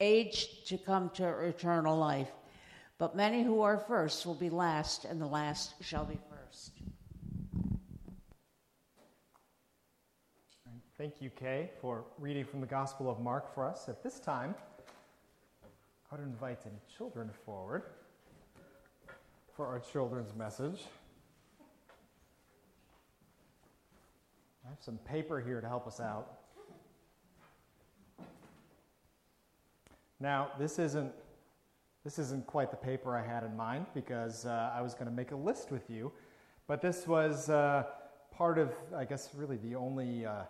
age 0.00 0.64
to 0.64 0.78
come 0.78 1.10
to 1.10 1.28
eternal 1.40 1.98
life. 1.98 2.30
But 2.96 3.14
many 3.14 3.42
who 3.42 3.60
are 3.60 3.76
first 3.76 4.24
will 4.24 4.34
be 4.34 4.48
last, 4.48 5.04
and 5.04 5.20
the 5.20 5.26
last 5.26 5.74
shall 5.82 6.06
be 6.06 6.18
first. 6.30 6.72
Thank 10.96 11.20
you, 11.20 11.28
Kay, 11.30 11.70
for 11.80 12.04
reading 12.18 12.44
from 12.44 12.60
the 12.60 12.66
Gospel 12.66 13.10
of 13.10 13.20
Mark 13.20 13.54
for 13.54 13.66
us. 13.66 13.88
At 13.88 14.02
this 14.02 14.18
time, 14.18 14.54
I 16.10 16.14
would 16.14 16.24
invite 16.24 16.60
any 16.64 16.80
children 16.96 17.28
forward 17.44 17.82
for 19.62 19.68
our 19.68 19.78
children's 19.78 20.34
message. 20.34 20.80
I 24.66 24.70
have 24.70 24.78
some 24.80 24.98
paper 24.98 25.40
here 25.40 25.60
to 25.60 25.68
help 25.68 25.86
us 25.86 26.00
out. 26.00 26.40
Now, 30.18 30.50
this 30.58 30.80
isn't 30.80 31.12
this 32.02 32.18
isn't 32.18 32.44
quite 32.48 32.72
the 32.72 32.76
paper 32.76 33.16
I 33.16 33.24
had 33.24 33.44
in 33.44 33.56
mind 33.56 33.86
because 33.94 34.46
uh, 34.46 34.72
I 34.74 34.82
was 34.82 34.94
going 34.94 35.06
to 35.06 35.12
make 35.12 35.30
a 35.30 35.36
list 35.36 35.70
with 35.70 35.88
you, 35.88 36.10
but 36.66 36.82
this 36.82 37.06
was 37.06 37.48
uh, 37.48 37.84
part 38.32 38.58
of, 38.58 38.72
I 38.96 39.04
guess, 39.04 39.28
really 39.32 39.58
the 39.58 39.76
only 39.76 40.26
uh, 40.26 40.42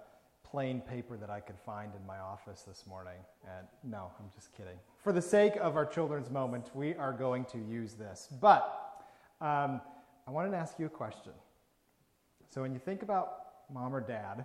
plain 0.43 0.81
paper 0.81 1.19
that 1.19 1.29
I 1.29 1.41
could 1.41 1.59
find 1.67 1.93
in 1.95 2.07
my 2.07 2.19
office 2.19 2.63
this 2.63 2.87
morning. 2.87 3.19
And 3.45 3.67
no, 3.85 4.11
I'm 4.19 4.31
just 4.35 4.57
kidding. 4.57 4.79
For 5.05 5.13
the 5.13 5.21
sake 5.21 5.57
of 5.61 5.77
our 5.77 5.85
children's 5.85 6.31
moment, 6.31 6.71
we 6.75 6.95
are 6.95 7.13
going 7.13 7.45
to 7.47 7.59
use 7.59 7.93
this. 7.93 8.29
But 8.41 8.92
um, 9.43 9.81
I 10.27 10.31
wanted 10.31 10.53
to 10.53 10.57
ask 10.57 10.79
you 10.79 10.87
a 10.87 10.91
question. 10.91 11.33
So 12.49 12.63
when 12.63 12.73
you 12.73 12.79
think 12.79 13.03
about 13.03 13.39
mom 13.73 13.95
or 13.95 14.01
dad, 14.01 14.45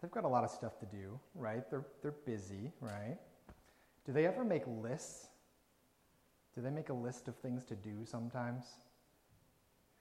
they've 0.00 0.10
got 0.10 0.24
a 0.24 0.28
lot 0.28 0.42
of 0.42 0.50
stuff 0.50 0.78
to 0.80 0.86
do, 0.86 1.18
right? 1.34 1.62
They're, 1.70 1.86
they're 2.02 2.16
busy, 2.26 2.72
right? 2.80 3.18
Do 4.04 4.12
they 4.12 4.26
ever 4.26 4.44
make 4.44 4.64
lists? 4.66 5.28
Do 6.56 6.60
they 6.60 6.70
make 6.70 6.88
a 6.88 6.94
list 6.94 7.28
of 7.28 7.36
things 7.36 7.64
to 7.66 7.76
do 7.76 8.04
sometimes? 8.04 8.64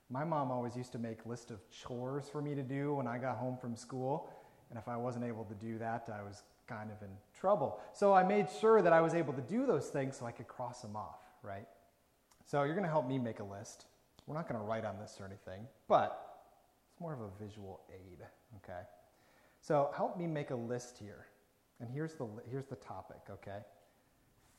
My 0.09 0.23
mom 0.23 0.51
always 0.51 0.75
used 0.75 0.91
to 0.93 0.99
make 0.99 1.25
list 1.25 1.51
of 1.51 1.59
chores 1.69 2.27
for 2.27 2.41
me 2.41 2.55
to 2.55 2.63
do 2.63 2.95
when 2.95 3.07
I 3.07 3.19
got 3.19 3.37
home 3.37 3.57
from 3.57 3.75
school. 3.75 4.29
And 4.69 4.79
if 4.79 4.87
I 4.87 4.97
wasn't 4.97 5.25
able 5.25 5.45
to 5.45 5.53
do 5.53 5.77
that, 5.77 6.09
I 6.11 6.23
was 6.23 6.43
kind 6.67 6.89
of 6.89 7.01
in 7.03 7.11
trouble. 7.39 7.79
So 7.93 8.13
I 8.13 8.23
made 8.23 8.47
sure 8.59 8.81
that 8.81 8.91
I 8.91 9.01
was 9.01 9.13
able 9.13 9.33
to 9.33 9.41
do 9.41 9.67
those 9.67 9.87
things 9.89 10.17
so 10.17 10.25
I 10.25 10.31
could 10.31 10.47
cross 10.47 10.81
them 10.81 10.95
off, 10.95 11.19
right? 11.43 11.67
So 12.47 12.63
you're 12.63 12.73
going 12.73 12.85
to 12.85 12.89
help 12.89 13.07
me 13.07 13.19
make 13.19 13.39
a 13.39 13.43
list. 13.43 13.85
We're 14.27 14.35
not 14.35 14.47
going 14.47 14.59
to 14.59 14.65
write 14.65 14.85
on 14.85 14.97
this 14.99 15.17
or 15.19 15.25
anything, 15.25 15.67
but 15.87 16.45
it's 16.91 17.01
more 17.01 17.13
of 17.13 17.21
a 17.21 17.29
visual 17.43 17.81
aid, 17.89 18.19
okay? 18.57 18.81
So 19.59 19.91
help 19.95 20.17
me 20.17 20.27
make 20.27 20.51
a 20.51 20.55
list 20.55 20.97
here. 20.97 21.25
And 21.79 21.89
here's 21.89 22.13
the, 22.13 22.27
here's 22.49 22.67
the 22.67 22.75
topic, 22.75 23.21
okay? 23.29 23.59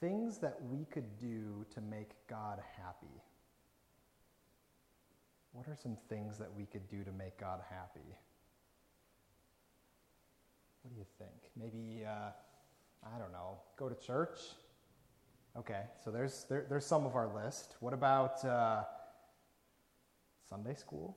Things 0.00 0.38
that 0.38 0.58
we 0.70 0.84
could 0.86 1.18
do 1.18 1.64
to 1.74 1.80
make 1.80 2.10
God 2.28 2.60
happy. 2.76 3.22
What 5.52 5.68
are 5.68 5.76
some 5.80 5.96
things 6.08 6.38
that 6.38 6.52
we 6.56 6.64
could 6.64 6.88
do 6.88 7.04
to 7.04 7.12
make 7.12 7.38
God 7.38 7.60
happy? 7.70 8.16
What 10.82 10.92
do 10.92 10.98
you 10.98 11.06
think? 11.18 11.50
Maybe, 11.56 12.04
uh, 12.04 12.30
I 13.04 13.18
don't 13.18 13.32
know, 13.32 13.58
go 13.76 13.88
to 13.88 13.94
church? 13.94 14.38
Okay, 15.56 15.82
so 16.02 16.10
there's, 16.10 16.46
there, 16.48 16.66
there's 16.68 16.86
some 16.86 17.04
of 17.04 17.14
our 17.14 17.28
list. 17.32 17.76
What 17.80 17.92
about 17.92 18.44
uh, 18.44 18.84
Sunday 20.52 20.74
school? 20.74 21.16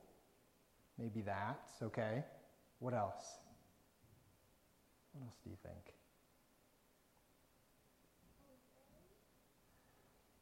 Maybe 0.98 1.20
that's 1.20 1.82
okay. 1.82 2.24
What 2.78 2.94
else? 2.94 3.22
What 5.12 5.26
else 5.26 5.36
do 5.44 5.50
you 5.50 5.56
think? 5.62 5.94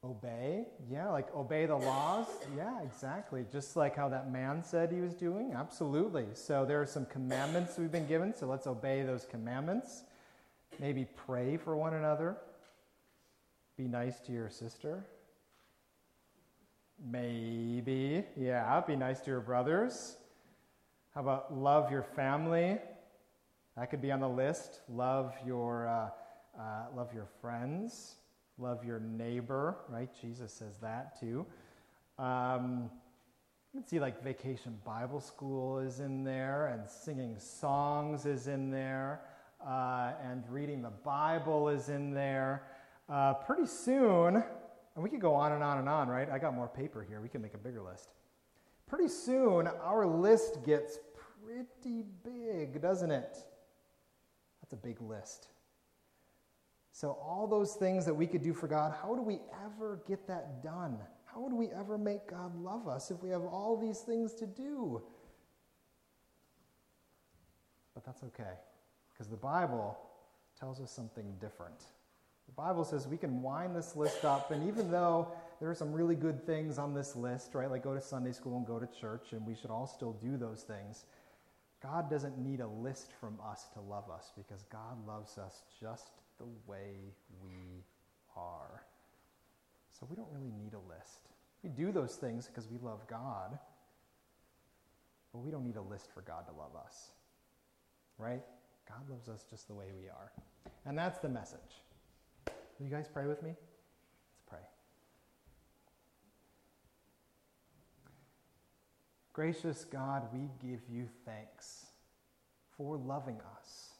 Obey, 0.04 0.66
yeah, 0.88 1.08
like 1.08 1.34
obey 1.34 1.66
the 1.66 1.74
laws. 1.74 2.26
Yeah, 2.56 2.82
exactly. 2.82 3.44
Just 3.50 3.74
like 3.74 3.96
how 3.96 4.08
that 4.10 4.30
man 4.30 4.62
said 4.62 4.92
he 4.92 5.00
was 5.00 5.14
doing. 5.14 5.54
Absolutely. 5.56 6.26
So 6.34 6.64
there 6.64 6.80
are 6.80 6.86
some 6.86 7.06
commandments 7.06 7.76
we've 7.76 7.90
been 7.90 8.06
given, 8.06 8.32
so 8.32 8.46
let's 8.46 8.68
obey 8.68 9.02
those 9.02 9.24
commandments. 9.24 10.04
Maybe 10.78 11.08
pray 11.26 11.56
for 11.56 11.74
one 11.76 11.94
another. 11.94 12.36
Be 13.76 13.88
nice 13.88 14.20
to 14.20 14.32
your 14.32 14.50
sister. 14.50 15.04
Maybe, 17.06 18.24
yeah, 18.34 18.80
be 18.86 18.96
nice 18.96 19.20
to 19.20 19.30
your 19.30 19.40
brothers. 19.40 20.16
How 21.14 21.20
about 21.20 21.54
love 21.54 21.90
your 21.90 22.02
family? 22.02 22.78
That 23.76 23.90
could 23.90 24.00
be 24.00 24.10
on 24.10 24.20
the 24.20 24.28
list. 24.28 24.80
Love 24.88 25.34
your, 25.44 25.86
uh, 25.86 26.08
uh, 26.58 26.86
love 26.96 27.12
your 27.12 27.26
friends. 27.42 28.14
Love 28.56 28.86
your 28.86 29.00
neighbor, 29.00 29.76
right? 29.90 30.08
Jesus 30.18 30.50
says 30.50 30.78
that 30.78 31.20
too. 31.20 31.44
Um, 32.18 32.88
you 33.74 33.80
can 33.80 33.86
see 33.86 34.00
like 34.00 34.22
vacation 34.22 34.78
Bible 34.84 35.20
school 35.20 35.80
is 35.80 36.00
in 36.00 36.24
there, 36.24 36.68
and 36.68 36.88
singing 36.88 37.38
songs 37.38 38.24
is 38.24 38.46
in 38.46 38.70
there, 38.70 39.20
uh, 39.66 40.12
and 40.22 40.42
reading 40.48 40.80
the 40.80 40.92
Bible 41.04 41.68
is 41.68 41.90
in 41.90 42.14
there. 42.14 42.62
Uh, 43.10 43.34
pretty 43.34 43.66
soon, 43.66 44.42
and 44.94 45.02
we 45.02 45.10
could 45.10 45.20
go 45.20 45.34
on 45.34 45.52
and 45.52 45.62
on 45.62 45.78
and 45.78 45.88
on, 45.88 46.08
right? 46.08 46.28
I 46.30 46.38
got 46.38 46.54
more 46.54 46.68
paper 46.68 47.02
here. 47.02 47.20
We 47.20 47.28
can 47.28 47.42
make 47.42 47.54
a 47.54 47.58
bigger 47.58 47.82
list. 47.82 48.10
Pretty 48.86 49.08
soon, 49.08 49.66
our 49.66 50.06
list 50.06 50.64
gets 50.64 50.98
pretty 51.44 52.04
big, 52.22 52.80
doesn't 52.80 53.10
it? 53.10 53.38
That's 54.60 54.72
a 54.72 54.76
big 54.76 55.00
list. 55.00 55.48
So, 56.92 57.18
all 57.20 57.48
those 57.48 57.74
things 57.74 58.04
that 58.06 58.14
we 58.14 58.26
could 58.26 58.42
do 58.42 58.54
for 58.54 58.68
God, 58.68 58.94
how 59.02 59.16
do 59.16 59.22
we 59.22 59.40
ever 59.64 60.00
get 60.06 60.28
that 60.28 60.62
done? 60.62 60.98
How 61.24 61.40
would 61.40 61.52
we 61.52 61.68
ever 61.70 61.98
make 61.98 62.28
God 62.28 62.54
love 62.54 62.86
us 62.86 63.10
if 63.10 63.20
we 63.20 63.30
have 63.30 63.42
all 63.42 63.76
these 63.76 63.98
things 63.98 64.32
to 64.34 64.46
do? 64.46 65.02
But 67.94 68.04
that's 68.04 68.22
okay, 68.22 68.54
because 69.10 69.26
the 69.26 69.36
Bible 69.36 69.98
tells 70.58 70.80
us 70.80 70.92
something 70.92 71.34
different. 71.40 71.82
The 72.46 72.52
Bible 72.52 72.84
says 72.84 73.08
we 73.08 73.16
can 73.16 73.42
wind 73.42 73.74
this 73.74 73.96
list 73.96 74.24
up, 74.24 74.50
and 74.50 74.68
even 74.68 74.90
though 74.90 75.28
there 75.60 75.70
are 75.70 75.74
some 75.74 75.92
really 75.92 76.14
good 76.14 76.44
things 76.46 76.78
on 76.78 76.94
this 76.94 77.16
list, 77.16 77.54
right, 77.54 77.70
like 77.70 77.82
go 77.82 77.94
to 77.94 78.00
Sunday 78.00 78.32
school 78.32 78.56
and 78.56 78.66
go 78.66 78.78
to 78.78 78.86
church, 78.86 79.32
and 79.32 79.46
we 79.46 79.54
should 79.54 79.70
all 79.70 79.86
still 79.86 80.12
do 80.12 80.36
those 80.36 80.62
things, 80.62 81.06
God 81.82 82.08
doesn't 82.08 82.38
need 82.38 82.60
a 82.60 82.66
list 82.66 83.12
from 83.20 83.38
us 83.46 83.66
to 83.74 83.80
love 83.80 84.10
us 84.10 84.32
because 84.36 84.62
God 84.70 85.06
loves 85.06 85.36
us 85.36 85.62
just 85.80 86.12
the 86.38 86.46
way 86.66 86.96
we 87.42 87.84
are. 88.36 88.84
So 89.98 90.06
we 90.08 90.16
don't 90.16 90.30
really 90.32 90.50
need 90.50 90.72
a 90.74 90.88
list. 90.88 91.28
We 91.62 91.70
do 91.70 91.92
those 91.92 92.16
things 92.16 92.46
because 92.46 92.68
we 92.68 92.78
love 92.78 93.06
God, 93.08 93.58
but 95.32 95.40
we 95.40 95.50
don't 95.50 95.64
need 95.64 95.76
a 95.76 95.82
list 95.82 96.10
for 96.12 96.22
God 96.22 96.46
to 96.46 96.52
love 96.52 96.74
us. 96.76 97.10
Right? 98.18 98.42
God 98.88 99.08
loves 99.10 99.28
us 99.28 99.44
just 99.50 99.68
the 99.68 99.74
way 99.74 99.86
we 99.98 100.08
are. 100.08 100.32
And 100.86 100.96
that's 100.96 101.18
the 101.18 101.28
message. 101.28 101.82
You 102.84 102.90
guys 102.90 103.08
pray 103.10 103.26
with 103.26 103.42
me? 103.42 103.48
Let's 103.48 104.42
pray. 104.46 104.58
Gracious 109.32 109.86
God, 109.86 110.24
we 110.34 110.50
give 110.62 110.80
you 110.90 111.08
thanks 111.24 111.86
for 112.76 112.98
loving 112.98 113.40
us. 113.58 113.94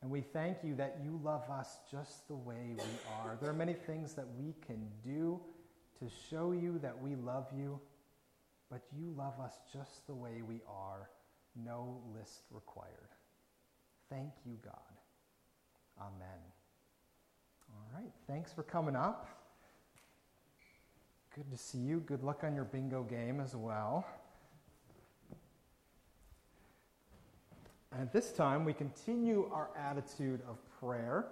And 0.00 0.10
we 0.10 0.22
thank 0.22 0.64
you 0.64 0.76
that 0.76 1.00
you 1.04 1.20
love 1.22 1.42
us 1.50 1.76
just 1.90 2.26
the 2.26 2.36
way 2.36 2.74
we 2.74 2.84
are. 3.20 3.36
There 3.38 3.50
are 3.50 3.54
many 3.54 3.74
things 3.74 4.14
that 4.14 4.26
we 4.38 4.54
can 4.66 4.88
do 5.04 5.38
to 5.98 6.08
show 6.30 6.52
you 6.52 6.78
that 6.78 6.98
we 6.98 7.16
love 7.16 7.48
you, 7.54 7.78
but 8.70 8.80
you 8.98 9.12
love 9.14 9.38
us 9.44 9.58
just 9.70 10.06
the 10.06 10.14
way 10.14 10.40
we 10.40 10.62
are, 10.66 11.10
no 11.54 12.00
list 12.18 12.44
required. 12.50 13.10
Thank 14.08 14.32
you, 14.46 14.56
God. 14.64 14.72
Amen. 16.00 16.57
All 17.70 18.00
right, 18.00 18.10
thanks 18.26 18.52
for 18.52 18.62
coming 18.62 18.96
up. 18.96 19.28
Good 21.34 21.50
to 21.50 21.56
see 21.56 21.78
you. 21.78 22.00
Good 22.00 22.22
luck 22.24 22.42
on 22.42 22.54
your 22.54 22.64
bingo 22.64 23.02
game 23.02 23.40
as 23.40 23.54
well. 23.54 24.06
And 27.96 28.10
this 28.12 28.32
time, 28.32 28.64
we 28.64 28.72
continue 28.72 29.50
our 29.52 29.70
attitude 29.78 30.40
of 30.48 30.58
prayer 30.80 31.26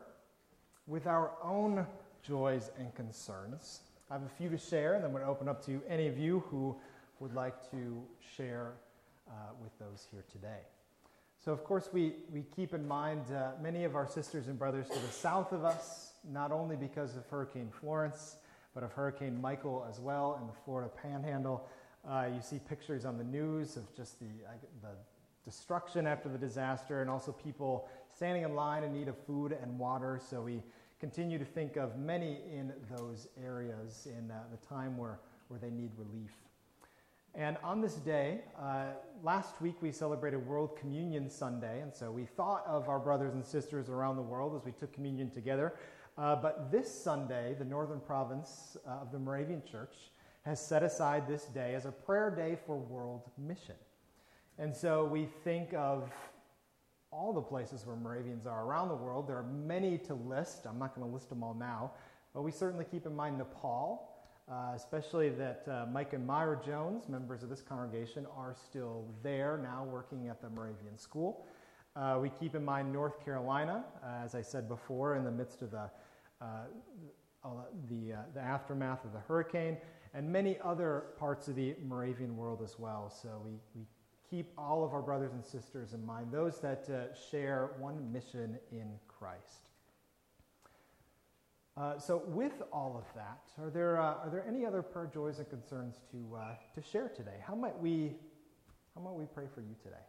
with 0.86 1.06
our 1.06 1.32
own 1.42 1.86
joys 2.22 2.70
and 2.78 2.94
concerns. 2.94 3.80
I 4.10 4.14
have 4.14 4.22
a 4.22 4.28
few 4.28 4.48
to 4.50 4.58
share, 4.58 4.94
and 4.94 5.02
then 5.02 5.10
I'm 5.10 5.12
going 5.12 5.24
to 5.24 5.30
open 5.30 5.48
up 5.48 5.64
to 5.66 5.82
any 5.88 6.06
of 6.06 6.18
you 6.18 6.44
who 6.50 6.76
would 7.20 7.34
like 7.34 7.70
to 7.70 8.02
share 8.36 8.72
uh, 9.28 9.32
with 9.60 9.76
those 9.78 10.06
here 10.10 10.24
today. 10.30 10.60
So, 11.44 11.52
of 11.52 11.64
course, 11.64 11.90
we, 11.92 12.14
we 12.32 12.44
keep 12.54 12.74
in 12.74 12.86
mind 12.86 13.22
uh, 13.32 13.52
many 13.60 13.84
of 13.84 13.94
our 13.94 14.06
sisters 14.06 14.48
and 14.48 14.58
brothers 14.58 14.88
to 14.88 14.98
the 14.98 15.12
south 15.12 15.52
of 15.52 15.64
us, 15.64 16.12
not 16.30 16.52
only 16.52 16.76
because 16.76 17.16
of 17.16 17.26
Hurricane 17.26 17.70
Florence, 17.80 18.36
but 18.74 18.82
of 18.82 18.92
Hurricane 18.92 19.40
Michael 19.40 19.86
as 19.88 20.00
well 20.00 20.38
in 20.40 20.46
the 20.46 20.52
Florida 20.64 20.90
Panhandle. 21.02 21.68
Uh, 22.08 22.26
you 22.34 22.40
see 22.40 22.60
pictures 22.68 23.04
on 23.04 23.18
the 23.18 23.24
news 23.24 23.76
of 23.76 23.94
just 23.96 24.20
the, 24.20 24.26
the 24.82 24.94
destruction 25.44 26.06
after 26.06 26.28
the 26.28 26.38
disaster, 26.38 27.00
and 27.00 27.10
also 27.10 27.32
people 27.32 27.88
standing 28.14 28.42
in 28.42 28.54
line 28.54 28.84
in 28.84 28.92
need 28.92 29.08
of 29.08 29.16
food 29.26 29.56
and 29.62 29.78
water. 29.78 30.20
So 30.28 30.42
we 30.42 30.62
continue 31.00 31.38
to 31.38 31.44
think 31.44 31.76
of 31.76 31.98
many 31.98 32.40
in 32.52 32.72
those 32.96 33.28
areas 33.42 34.06
in 34.06 34.30
uh, 34.30 34.42
the 34.50 34.66
time 34.66 34.96
where, 34.96 35.20
where 35.48 35.60
they 35.60 35.70
need 35.70 35.90
relief. 35.96 36.32
And 37.34 37.58
on 37.62 37.82
this 37.82 37.96
day, 37.96 38.40
uh, 38.58 38.86
last 39.22 39.60
week 39.60 39.76
we 39.82 39.92
celebrated 39.92 40.46
World 40.46 40.78
Communion 40.78 41.28
Sunday, 41.28 41.82
and 41.82 41.94
so 41.94 42.10
we 42.10 42.24
thought 42.24 42.64
of 42.66 42.88
our 42.88 42.98
brothers 42.98 43.34
and 43.34 43.44
sisters 43.44 43.90
around 43.90 44.16
the 44.16 44.22
world 44.22 44.56
as 44.56 44.64
we 44.64 44.72
took 44.72 44.90
communion 44.94 45.30
together. 45.30 45.74
Uh, 46.18 46.34
but 46.34 46.72
this 46.72 46.90
Sunday, 46.90 47.54
the 47.58 47.64
Northern 47.64 48.00
Province 48.00 48.76
uh, 48.86 49.02
of 49.02 49.12
the 49.12 49.18
Moravian 49.18 49.62
Church 49.70 49.94
has 50.46 50.64
set 50.64 50.82
aside 50.82 51.28
this 51.28 51.44
day 51.44 51.74
as 51.74 51.84
a 51.84 51.92
prayer 51.92 52.30
day 52.30 52.56
for 52.66 52.76
world 52.76 53.22
mission. 53.36 53.74
And 54.58 54.74
so 54.74 55.04
we 55.04 55.28
think 55.44 55.74
of 55.74 56.10
all 57.10 57.34
the 57.34 57.42
places 57.42 57.84
where 57.84 57.96
Moravians 57.96 58.46
are 58.46 58.64
around 58.64 58.88
the 58.88 58.94
world. 58.94 59.28
There 59.28 59.36
are 59.36 59.42
many 59.42 59.98
to 59.98 60.14
list. 60.14 60.66
I'm 60.66 60.78
not 60.78 60.94
going 60.94 61.06
to 61.06 61.12
list 61.12 61.28
them 61.28 61.42
all 61.42 61.54
now, 61.54 61.92
but 62.32 62.42
we 62.42 62.50
certainly 62.50 62.86
keep 62.90 63.04
in 63.04 63.14
mind 63.14 63.36
Nepal, 63.36 64.08
uh, 64.50 64.72
especially 64.74 65.28
that 65.30 65.66
uh, 65.68 65.86
Mike 65.92 66.14
and 66.14 66.26
Myra 66.26 66.58
Jones, 66.64 67.08
members 67.10 67.42
of 67.42 67.50
this 67.50 67.60
congregation, 67.60 68.26
are 68.34 68.54
still 68.54 69.04
there 69.22 69.58
now 69.62 69.84
working 69.84 70.28
at 70.28 70.40
the 70.40 70.48
Moravian 70.48 70.96
School. 70.96 71.46
Uh, 71.96 72.18
we 72.20 72.30
keep 72.40 72.54
in 72.54 72.64
mind 72.64 72.92
North 72.92 73.24
Carolina, 73.24 73.84
uh, 74.04 74.24
as 74.24 74.34
I 74.34 74.42
said 74.42 74.68
before, 74.68 75.16
in 75.16 75.24
the 75.24 75.30
midst 75.30 75.62
of 75.62 75.70
the, 75.70 75.90
the, 76.40 78.12
uh, 78.14 78.18
the 78.34 78.40
aftermath 78.40 79.04
of 79.04 79.12
the 79.12 79.20
hurricane, 79.20 79.76
and 80.14 80.30
many 80.30 80.58
other 80.64 81.04
parts 81.18 81.48
of 81.48 81.54
the 81.54 81.74
Moravian 81.86 82.36
world 82.36 82.62
as 82.62 82.78
well. 82.78 83.10
So 83.10 83.40
we, 83.44 83.52
we 83.74 83.86
keep 84.28 84.52
all 84.58 84.84
of 84.84 84.92
our 84.92 85.02
brothers 85.02 85.32
and 85.32 85.44
sisters 85.44 85.92
in 85.92 86.04
mind, 86.04 86.32
those 86.32 86.60
that 86.60 86.88
uh, 86.88 87.14
share 87.30 87.70
one 87.78 88.12
mission 88.12 88.58
in 88.72 88.88
Christ. 89.06 89.68
Uh, 91.76 91.98
so, 91.98 92.22
with 92.28 92.62
all 92.72 92.96
of 92.96 93.04
that, 93.14 93.44
are 93.62 93.68
there, 93.68 94.00
uh, 94.00 94.24
are 94.24 94.30
there 94.32 94.46
any 94.48 94.64
other 94.64 94.80
prayer 94.80 95.10
joys 95.12 95.38
and 95.38 95.50
concerns 95.50 96.00
to, 96.10 96.34
uh, 96.34 96.54
to 96.74 96.80
share 96.80 97.10
today? 97.10 97.36
How 97.44 97.54
might, 97.54 97.78
we, 97.78 98.16
how 98.94 99.02
might 99.02 99.12
we 99.12 99.26
pray 99.26 99.44
for 99.54 99.60
you 99.60 99.76
today? 99.82 100.00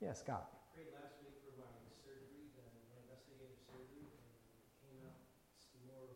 Yes, 0.00 0.22
Scott. 0.22 0.46
Prayed 0.78 0.94
last 0.94 1.18
week 1.26 1.34
for 1.42 1.58
my 1.58 1.66
surgery, 2.06 2.54
the, 2.54 2.62
my 2.86 3.02
investigative 3.02 3.50
surgery, 3.66 4.14
and 4.14 4.22
it 4.22 4.70
came 4.78 5.02
out 5.02 5.18
more 5.90 6.06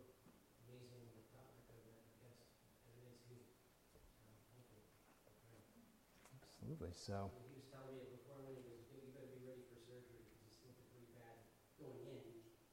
amazing 0.71 1.03
than 1.03 1.19
I 1.19 1.27
thought 1.35 1.51
I 1.51 1.59
could 1.67 1.83
have 1.83 1.99
guessed, 2.23 2.47
and 2.87 2.95
it 2.95 3.11
is 3.11 3.19
me. 3.27 3.43
Absolutely. 6.63 6.95
So, 6.95 7.33
He 7.43 7.51
was 7.51 7.67
telling 7.67 7.91
me 7.91 8.07
before 8.07 8.39
when 8.39 8.55
he 8.55 8.63
goes, 8.63 8.87
you 8.87 9.11
better 9.11 9.27
be 9.27 9.43
ready 9.43 9.67
for 9.67 9.75
surgery 9.75 10.23
because 10.23 10.47
it's 10.47 10.63
looking 10.63 10.87
pretty 10.87 11.11
bad 11.11 11.43
going 11.75 12.07
in. 12.07 12.23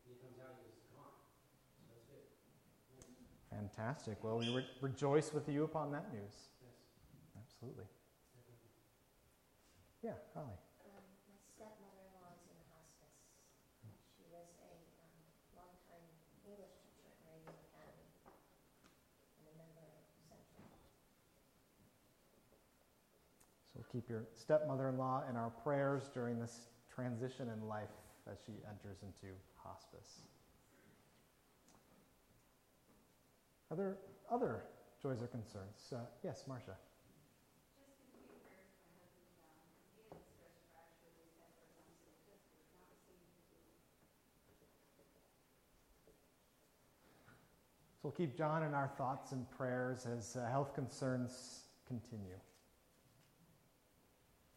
And 0.06 0.14
he 0.14 0.14
comes 0.14 0.38
out, 0.38 0.54
he 0.54 0.62
goes, 0.62 0.78
it's 0.78 0.86
gone. 0.94 1.18
So 1.74 1.82
that's 1.90 2.06
good. 2.06 2.22
Fantastic. 3.50 4.24
Well, 4.24 4.38
we 4.38 4.50
re- 4.50 4.66
rejoice 4.82 5.34
with 5.34 5.50
you 5.50 5.64
upon 5.64 5.92
that 5.92 6.12
news. 6.14 6.50
Yes. 6.62 6.74
Absolutely. 7.36 7.86
Yeah, 10.02 10.14
Holly. 10.34 10.56
Um, 10.86 11.04
my 11.28 11.36
stepmother-in-law 11.56 12.30
is 12.38 12.46
in 12.48 12.58
hospice. 12.70 13.18
She 14.16 14.24
was 14.28 14.48
a 14.62 14.74
um, 15.02 15.18
longtime 15.56 16.08
English 16.46 16.72
teacher 16.82 17.08
at 17.10 17.18
Moravian 17.24 17.58
Academy 17.60 18.08
and 19.38 19.48
a 19.48 19.54
member 19.58 19.82
of 19.82 20.04
Central. 20.28 20.70
So 23.74 23.79
we'll 23.79 23.79
keep 23.92 24.10
your 24.10 24.26
stepmother-in-law 24.36 25.24
in 25.30 25.36
our 25.36 25.50
prayers 25.50 26.10
during 26.14 26.40
this 26.40 26.68
transition 26.94 27.50
in 27.50 27.68
life 27.68 27.90
as 28.32 28.38
she 28.46 28.54
enters 28.70 28.98
into 29.02 29.34
hospice. 29.56 30.22
Are 33.72 33.78
there 33.78 33.98
other 34.32 34.64
joys 35.02 35.22
or 35.22 35.28
concerns? 35.28 35.94
Uh, 35.94 35.98
yes, 36.24 36.44
Marcia. 36.48 36.76
So 48.00 48.08
we'll 48.08 48.16
keep 48.16 48.38
John 48.38 48.64
in 48.64 48.74
our 48.74 48.88
thoughts 48.98 49.34
and 49.34 49.44
prayers 49.52 50.08
as 50.08 50.38
uh, 50.40 50.48
health 50.48 50.74
concerns 50.74 51.68
continue. 51.86 52.40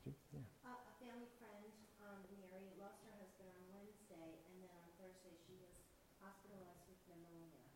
Yeah. 0.07 0.14
Uh, 0.62 0.79
a 0.79 0.95
family 1.03 1.27
friend, 1.42 1.66
um, 2.07 2.23
Mary, 2.38 2.71
lost 2.79 3.03
her 3.03 3.11
husband 3.18 3.51
on 3.51 3.66
Wednesday, 3.75 4.31
and 4.47 4.62
then 4.62 4.71
on 4.79 4.87
Thursday 4.95 5.35
she 5.42 5.59
was 5.59 5.75
hospitalized 6.23 6.87
with 6.87 7.03
pneumonia. 7.11 7.66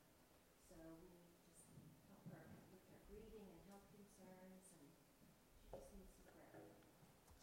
So 0.70 0.78
we 1.02 1.10
just 1.50 1.66
help 2.06 2.22
her 2.30 2.46
with 2.70 2.86
her 2.86 2.98
grieving 3.10 3.50
and 3.50 3.58
health 3.66 3.90
concerns, 3.90 4.70
and 4.70 4.86
she 4.86 5.26
just 5.74 5.90
needs 5.98 6.14
some 6.14 6.30
prayer. 6.38 6.78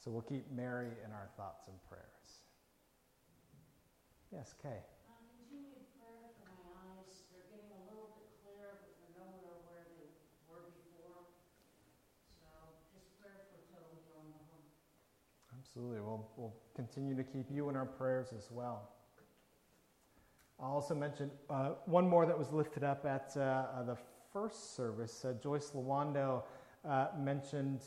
So 0.03 0.11
we'll 0.11 0.27
keep 0.27 0.43
Mary 0.51 0.91
in 0.99 1.15
our 1.15 1.31
thoughts 1.39 1.63
and 1.71 1.79
prayers. 1.87 2.43
Yes, 4.35 4.51
Kay. 4.59 4.83
Um, 5.07 5.23
continued 5.47 5.79
prayer 5.95 6.27
for 6.43 6.51
my 6.51 6.59
eyes. 6.91 7.23
They're 7.31 7.47
getting 7.47 7.71
a 7.71 7.81
little 7.87 8.11
bit 8.11 8.27
clearer, 8.43 8.83
but 8.83 8.91
they're 8.99 9.15
nowhere 9.15 9.63
where 9.63 9.87
they 9.95 10.11
were 10.51 10.67
before. 10.75 11.23
So 12.35 12.51
just 12.91 13.15
prayer 13.23 13.47
for 13.47 13.63
total 13.71 13.95
healing 14.03 14.35
of 14.35 14.43
them. 14.51 14.63
Absolutely. 15.55 16.03
We'll, 16.03 16.27
we'll 16.35 16.55
continue 16.75 17.15
to 17.15 17.23
keep 17.23 17.47
you 17.47 17.71
in 17.71 17.79
our 17.79 17.87
prayers 17.87 18.35
as 18.35 18.51
well. 18.51 18.91
I'll 20.59 20.83
also 20.83 20.95
mention 20.95 21.31
uh, 21.49 21.79
one 21.87 22.11
more 22.11 22.25
that 22.25 22.37
was 22.37 22.51
lifted 22.51 22.83
up 22.83 23.05
at 23.07 23.31
uh, 23.39 23.39
uh, 23.71 23.83
the 23.87 23.97
first 24.33 24.75
service. 24.75 25.23
Uh, 25.23 25.31
Joyce 25.41 25.71
Lawando 25.71 26.43
uh, 26.83 27.07
mentioned 27.17 27.79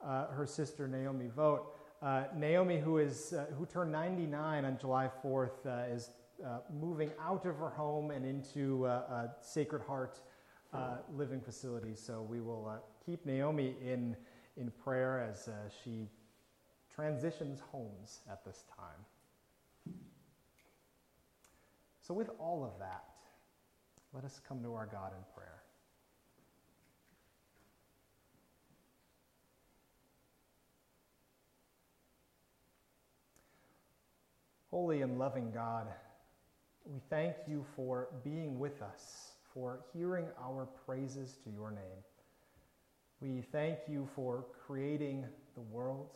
her 0.00 0.46
sister 0.46 0.88
Naomi 0.88 1.28
Vote. 1.28 1.74
Uh, 2.00 2.24
Naomi, 2.36 2.78
who, 2.78 2.98
is, 2.98 3.32
uh, 3.32 3.46
who 3.56 3.66
turned 3.66 3.90
99 3.90 4.64
on 4.64 4.78
July 4.78 5.10
4th, 5.24 5.66
uh, 5.66 5.92
is 5.92 6.10
uh, 6.44 6.58
moving 6.80 7.10
out 7.20 7.44
of 7.44 7.56
her 7.56 7.70
home 7.70 8.12
and 8.12 8.24
into 8.24 8.86
uh, 8.86 8.90
a 8.90 9.30
Sacred 9.40 9.82
Heart 9.82 10.20
uh, 10.72 10.98
living 11.16 11.40
facility. 11.40 11.94
So 11.94 12.22
we 12.22 12.40
will 12.40 12.68
uh, 12.68 12.78
keep 13.04 13.26
Naomi 13.26 13.74
in, 13.84 14.16
in 14.56 14.70
prayer 14.70 15.20
as 15.20 15.48
uh, 15.48 15.52
she 15.82 16.08
transitions 16.94 17.60
homes 17.72 18.20
at 18.30 18.44
this 18.44 18.64
time. 18.76 19.94
So, 22.00 22.14
with 22.14 22.30
all 22.38 22.64
of 22.64 22.78
that, 22.78 23.04
let 24.14 24.24
us 24.24 24.40
come 24.48 24.62
to 24.62 24.72
our 24.72 24.86
God 24.86 25.12
in 25.12 25.22
prayer. 25.34 25.57
Holy 34.70 35.00
and 35.00 35.18
loving 35.18 35.50
God, 35.50 35.86
we 36.84 37.00
thank 37.08 37.34
you 37.46 37.64
for 37.74 38.08
being 38.22 38.58
with 38.58 38.82
us, 38.82 39.32
for 39.54 39.80
hearing 39.94 40.26
our 40.38 40.66
praises 40.84 41.38
to 41.44 41.50
your 41.50 41.70
name. 41.70 42.04
We 43.20 43.40
thank 43.50 43.78
you 43.88 44.06
for 44.14 44.44
creating 44.66 45.24
the 45.54 45.62
world 45.62 46.10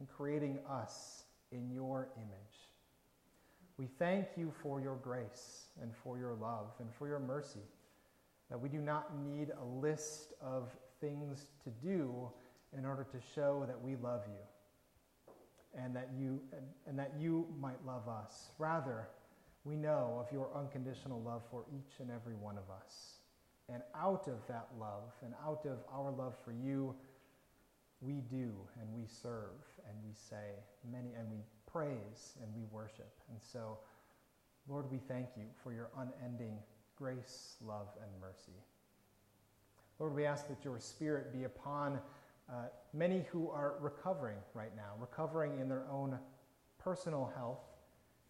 and 0.00 0.08
creating 0.08 0.58
us 0.68 1.22
in 1.52 1.70
your 1.70 2.08
image. 2.16 2.68
We 3.76 3.86
thank 3.98 4.26
you 4.36 4.52
for 4.60 4.80
your 4.80 4.96
grace 4.96 5.66
and 5.80 5.92
for 6.02 6.18
your 6.18 6.34
love 6.34 6.72
and 6.80 6.88
for 6.98 7.06
your 7.06 7.20
mercy, 7.20 7.62
that 8.50 8.60
we 8.60 8.68
do 8.68 8.78
not 8.78 9.16
need 9.24 9.50
a 9.50 9.64
list 9.64 10.32
of 10.42 10.68
things 11.00 11.46
to 11.62 11.70
do 11.86 12.28
in 12.76 12.84
order 12.84 13.04
to 13.04 13.18
show 13.36 13.64
that 13.68 13.80
we 13.80 13.94
love 13.94 14.22
you 14.26 14.42
and 15.82 15.94
that 15.96 16.10
you 16.18 16.40
and, 16.52 16.66
and, 16.86 16.98
that 16.98 17.12
you 17.18 17.46
might 17.60 17.84
love 17.86 18.08
us. 18.08 18.50
Rather, 18.58 19.08
we 19.64 19.76
know 19.76 20.24
of 20.24 20.32
your 20.32 20.48
unconditional 20.54 21.20
love 21.22 21.42
for 21.50 21.64
each 21.74 22.00
and 22.00 22.10
every 22.10 22.34
one 22.34 22.56
of 22.58 22.64
us. 22.70 23.18
And 23.68 23.82
out 23.94 24.28
of 24.28 24.46
that 24.46 24.68
love 24.78 25.12
and 25.24 25.32
out 25.44 25.64
of 25.64 25.78
our 25.92 26.10
love 26.10 26.34
for 26.44 26.52
you, 26.52 26.94
we 28.00 28.20
do 28.30 28.52
and 28.80 28.92
we 28.94 29.06
serve 29.06 29.64
and 29.88 29.96
we 30.04 30.12
say 30.12 30.52
many 30.90 31.08
and 31.18 31.30
we 31.30 31.38
praise 31.70 32.36
and 32.42 32.54
we 32.54 32.62
worship. 32.70 33.12
And 33.30 33.38
so, 33.40 33.78
Lord, 34.68 34.90
we 34.90 34.98
thank 35.08 35.28
you 35.36 35.44
for 35.62 35.72
your 35.72 35.88
unending 35.96 36.58
grace, 36.96 37.56
love, 37.64 37.88
and 38.00 38.10
mercy. 38.20 38.52
Lord, 39.98 40.14
we 40.14 40.26
ask 40.26 40.48
that 40.48 40.64
your 40.64 40.78
Spirit 40.78 41.32
be 41.32 41.44
upon 41.44 41.98
uh, 42.50 42.66
many 42.92 43.24
who 43.30 43.48
are 43.50 43.74
recovering 43.80 44.38
right 44.52 44.74
now, 44.76 44.92
recovering 44.98 45.58
in 45.60 45.68
their 45.68 45.84
own 45.90 46.18
personal 46.78 47.32
health 47.34 47.64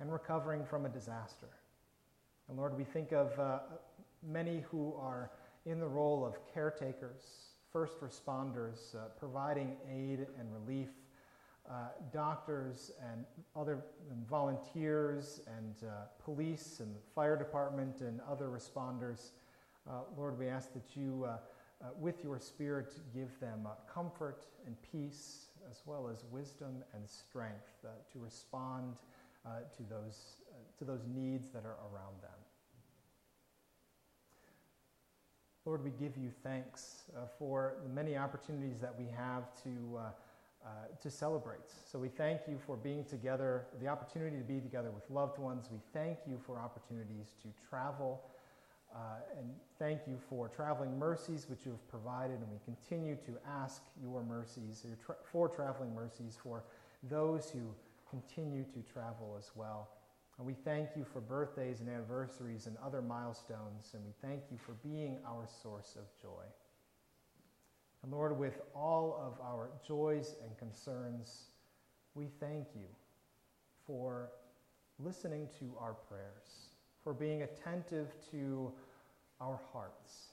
and 0.01 0.13
recovering 0.13 0.65
from 0.65 0.87
a 0.87 0.89
disaster. 0.89 1.49
And 2.49 2.57
Lord, 2.57 2.77
we 2.77 2.85
think 2.85 3.13
of 3.13 3.39
uh, 3.39 3.59
many 4.23 4.63
who 4.71 4.95
are 4.99 5.31
in 5.67 5.81
the 5.81 5.87
role 5.87 6.25
of 6.25 6.37
caretakers, 6.53 7.23
first 7.73 8.01
responders, 8.01 8.95
uh, 8.95 9.09
providing 9.19 9.77
aid 9.91 10.27
and 10.39 10.53
relief, 10.53 10.91
uh, 11.69 11.89
doctors 12.13 12.93
and 13.11 13.25
other 13.57 13.83
and 14.11 14.29
volunteers 14.29 15.41
and 15.57 15.89
uh, 15.89 16.05
police 16.23 16.81
and 16.81 16.95
fire 17.15 17.37
department 17.37 18.03
and 18.03 18.21
other 18.31 18.49
responders. 18.49 19.31
Lord, 20.17 20.39
we 20.39 20.49
ask 20.49 20.73
that 20.73 20.95
you 20.95 21.27
uh, 21.85 21.89
with 22.01 22.25
your 22.25 22.39
Spirit, 22.39 22.95
give 23.13 23.39
them 23.41 23.67
uh, 23.67 23.71
comfort 23.93 24.47
and 24.67 24.75
peace, 24.91 25.49
as 25.71 25.83
well 25.85 26.09
as 26.09 26.25
wisdom 26.31 26.83
and 26.95 27.09
strength 27.09 27.85
uh, 27.85 27.89
to 28.11 28.19
respond 28.19 28.97
uh, 29.45 29.59
to, 29.77 29.83
those, 29.91 30.37
uh, 30.51 30.57
to 30.79 30.85
those 30.85 31.03
needs 31.15 31.49
that 31.51 31.65
are 31.67 31.77
around 31.93 32.15
them. 32.23 32.31
Lord, 35.67 35.85
we 35.85 35.91
give 35.91 36.17
you 36.17 36.31
thanks 36.43 37.05
uh, 37.15 37.27
for 37.39 37.77
the 37.83 37.89
many 37.89 38.17
opportunities 38.17 38.81
that 38.81 38.99
we 38.99 39.07
have 39.17 39.45
to, 39.63 40.01
to 41.03 41.11
celebrate. 41.11 41.71
So 41.91 41.99
we 41.99 42.09
thank 42.09 42.43
you 42.49 42.59
for 42.67 42.77
being 42.77 43.05
together, 43.05 43.67
the 43.81 43.89
opportunity 43.89 44.39
to 44.39 44.43
be 44.43 44.61
together 44.61 44.91
with 44.91 45.09
loved 45.11 45.39
ones. 45.39 45.69
We 45.71 45.81
thank 45.93 46.19
you 46.27 46.41
for 46.47 46.59
opportunities 46.59 47.35
to 47.43 47.49
travel 47.69 48.23
uh, 48.95 49.39
and 49.39 49.49
thank 49.79 50.03
you 50.07 50.19
for 50.29 50.49
traveling 50.49 50.99
mercies 50.99 51.47
which 51.49 51.67
you 51.67 51.73
have 51.73 51.89
provided, 51.89 52.39
and 52.41 52.49
we 52.51 52.59
continue 52.65 53.17
to 53.27 53.33
ask 53.49 53.83
your 54.01 54.23
mercies, 54.23 54.85
your 54.87 54.97
tra- 55.05 55.17
for 55.25 55.49
traveling 55.49 55.95
mercies 55.95 56.39
for 56.41 56.63
those 57.03 57.51
who 57.51 57.75
continue 58.09 58.65
to 58.65 58.81
travel 58.93 59.35
as 59.39 59.51
well. 59.57 59.89
And 60.39 60.47
we 60.47 60.55
thank 60.55 60.91
you 60.97 61.05
for 61.05 61.21
birthdays 61.21 61.81
and 61.81 61.89
anniversaries 61.89 62.67
and 62.67 62.77
other 62.85 63.03
milestones, 63.03 63.95
and 63.95 64.05
we 64.05 64.13
thank 64.21 64.43
you 64.51 64.59
for 64.59 64.73
being 64.85 65.19
our 65.27 65.47
source 65.63 65.97
of 65.97 66.05
joy. 66.21 66.45
And 68.03 68.13
Lord, 68.13 68.39
with 68.39 68.61
all 68.75 69.19
of 69.21 69.41
our 69.45 69.71
joys 69.87 70.35
and 70.45 70.57
concerns, 70.59 71.47
we 72.15 72.29
thank 72.39 72.67
you 72.75 72.87
for 73.87 74.31
listening 74.99 75.49
to 75.59 75.73
our 75.81 75.95
prayers, 75.95 76.69
for 77.03 77.13
being 77.13 77.43
attentive 77.43 78.15
to 78.31 78.73
our 79.45 79.61
hearts. 79.73 80.29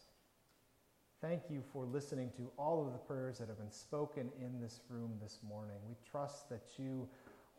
Thank 1.21 1.43
you 1.49 1.61
for 1.73 1.85
listening 1.85 2.31
to 2.37 2.49
all 2.57 2.85
of 2.85 2.93
the 2.93 2.99
prayers 2.99 3.37
that 3.39 3.47
have 3.47 3.59
been 3.59 3.71
spoken 3.71 4.29
in 4.39 4.59
this 4.61 4.79
room 4.89 5.11
this 5.21 5.39
morning. 5.47 5.75
We 5.87 5.95
trust 6.09 6.49
that 6.49 6.63
you 6.77 7.07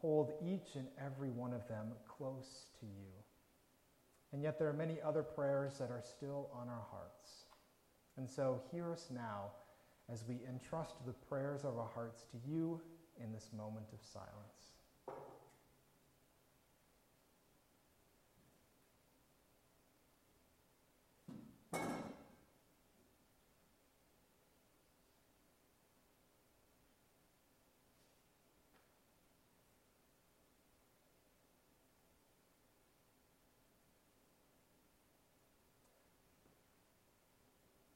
hold 0.00 0.32
each 0.42 0.76
and 0.76 0.86
every 0.98 1.30
one 1.30 1.52
of 1.52 1.68
them 1.68 1.92
close 2.08 2.66
to 2.80 2.86
you. 2.86 3.12
And 4.32 4.42
yet 4.42 4.58
there 4.58 4.68
are 4.68 4.72
many 4.72 4.96
other 5.04 5.22
prayers 5.22 5.78
that 5.78 5.90
are 5.90 6.02
still 6.02 6.48
on 6.58 6.68
our 6.68 6.86
hearts. 6.90 7.44
And 8.16 8.28
so 8.28 8.60
hear 8.72 8.90
us 8.90 9.08
now 9.14 9.50
as 10.12 10.24
we 10.26 10.40
entrust 10.48 10.94
the 11.06 11.12
prayers 11.12 11.64
of 11.64 11.78
our 11.78 11.90
hearts 11.94 12.24
to 12.32 12.50
you 12.50 12.80
in 13.22 13.32
this 13.32 13.50
moment 13.56 13.86
of 13.92 14.00
silence. 14.02 14.61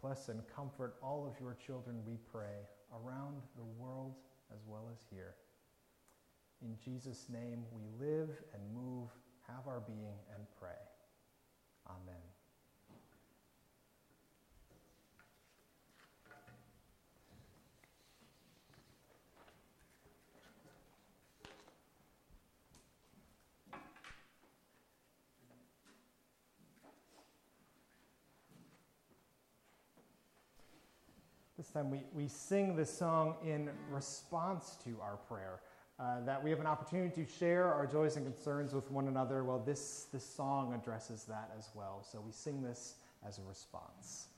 Bless 0.07 0.29
and 0.29 0.40
comfort 0.55 0.95
all 1.03 1.27
of 1.27 1.40
your 1.40 1.57
children, 1.66 1.97
we 2.07 2.16
pray, 2.31 2.62
around 2.95 3.42
the 3.57 3.64
world 3.64 4.14
as 4.53 4.61
well 4.64 4.88
as 4.92 5.01
here. 5.11 5.35
In 6.62 6.77
Jesus' 6.79 7.27
name 7.29 7.64
we 7.73 7.83
live 7.99 8.31
and 8.55 8.62
move, 8.73 9.09
have 9.49 9.66
our 9.66 9.81
being, 9.81 10.14
and 10.33 10.47
pray. 10.61 10.79
Amen. 11.88 12.26
This 31.67 31.73
time 31.73 31.91
we, 31.91 32.05
we 32.15 32.29
sing 32.29 32.77
this 32.77 32.97
song 32.97 33.35
in 33.45 33.71
response 33.91 34.77
to 34.85 35.01
our 35.03 35.17
prayer. 35.29 35.59
Uh, 35.99 36.21
that 36.25 36.43
we 36.43 36.49
have 36.51 36.61
an 36.61 36.67
opportunity 36.67 37.25
to 37.25 37.29
share 37.29 37.75
our 37.75 37.89
joys 37.89 38.17
and 38.17 38.25
concerns 38.25 38.73
with 38.73 38.89
one 38.93 39.09
another. 39.09 39.43
Well, 39.43 39.59
this, 39.59 40.07
this 40.13 40.25
song 40.25 40.75
addresses 40.75 41.25
that 41.25 41.51
as 41.59 41.71
well. 41.75 42.07
So 42.09 42.21
we 42.25 42.31
sing 42.31 42.63
this 42.63 42.95
as 43.27 43.39
a 43.39 43.43
response. 43.43 44.29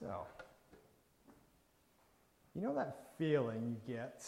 So, 0.00 0.26
you 2.54 2.62
know 2.62 2.74
that 2.74 3.12
feeling 3.18 3.76
you 3.86 3.94
get 3.94 4.24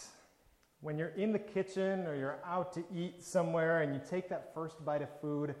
when 0.81 0.99
you're 0.99 1.09
in 1.09 1.31
the 1.31 1.39
kitchen 1.39 2.05
or 2.05 2.15
you're 2.15 2.39
out 2.45 2.73
to 2.73 2.83
eat 2.93 3.23
somewhere 3.23 3.81
and 3.81 3.93
you 3.93 4.01
take 4.07 4.29
that 4.29 4.53
first 4.53 4.83
bite 4.85 5.01
of 5.01 5.09
food 5.19 5.55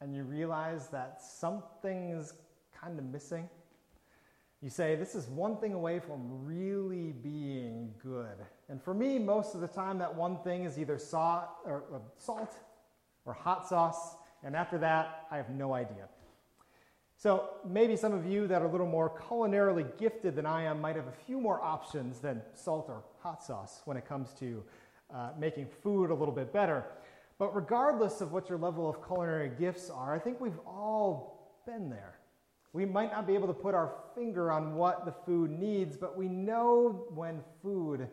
and 0.00 0.14
you 0.14 0.22
realize 0.22 0.88
that 0.88 1.20
something's 1.20 2.34
kind 2.80 2.98
of 2.98 3.04
missing? 3.06 3.48
You 4.62 4.70
say, 4.70 4.94
This 4.94 5.14
is 5.14 5.26
one 5.26 5.56
thing 5.56 5.72
away 5.72 5.98
from 5.98 6.44
really 6.44 7.12
being 7.12 7.92
good. 8.02 8.36
And 8.68 8.80
for 8.80 8.94
me, 8.94 9.18
most 9.18 9.56
of 9.56 9.62
the 9.62 9.68
time, 9.68 9.98
that 9.98 10.14
one 10.14 10.38
thing 10.44 10.64
is 10.64 10.78
either 10.78 10.98
salt 10.98 11.48
or, 11.64 11.84
or 11.90 12.02
salt 12.16 12.54
or 13.24 13.32
hot 13.32 13.66
sauce. 13.66 14.14
And 14.44 14.54
after 14.54 14.78
that, 14.78 15.26
I 15.30 15.38
have 15.38 15.50
no 15.50 15.74
idea. 15.74 16.08
So 17.20 17.50
maybe 17.68 17.96
some 17.96 18.14
of 18.14 18.24
you 18.24 18.46
that 18.46 18.62
are 18.62 18.64
a 18.64 18.70
little 18.72 18.86
more 18.86 19.10
culinarily 19.10 19.84
gifted 19.98 20.34
than 20.34 20.46
I 20.46 20.62
am 20.62 20.80
might 20.80 20.96
have 20.96 21.06
a 21.06 21.12
few 21.26 21.38
more 21.38 21.60
options 21.60 22.18
than 22.18 22.40
salt 22.54 22.86
or 22.88 23.02
hot 23.18 23.44
sauce 23.44 23.82
when 23.84 23.98
it 23.98 24.08
comes 24.08 24.32
to 24.38 24.64
uh, 25.14 25.32
making 25.38 25.66
food 25.82 26.10
a 26.10 26.14
little 26.14 26.32
bit 26.32 26.50
better. 26.50 26.86
But 27.38 27.54
regardless 27.54 28.22
of 28.22 28.32
what 28.32 28.48
your 28.48 28.56
level 28.56 28.88
of 28.88 29.06
culinary 29.06 29.50
gifts 29.50 29.90
are, 29.90 30.14
I 30.14 30.18
think 30.18 30.40
we've 30.40 30.58
all 30.66 31.60
been 31.66 31.90
there. 31.90 32.14
We 32.72 32.86
might 32.86 33.12
not 33.12 33.26
be 33.26 33.34
able 33.34 33.48
to 33.48 33.52
put 33.52 33.74
our 33.74 33.92
finger 34.14 34.50
on 34.50 34.74
what 34.74 35.04
the 35.04 35.12
food 35.12 35.50
needs, 35.50 35.98
but 35.98 36.16
we 36.16 36.26
know 36.26 37.04
when 37.14 37.42
food 37.60 38.08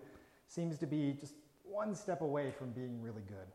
seems 0.47 0.77
to 0.79 0.85
be 0.85 1.15
just 1.17 1.35
one 1.63 1.95
step 1.95 2.19
away 2.19 2.51
from 2.51 2.71
being 2.71 3.01
really 3.01 3.23
good. 3.25 3.47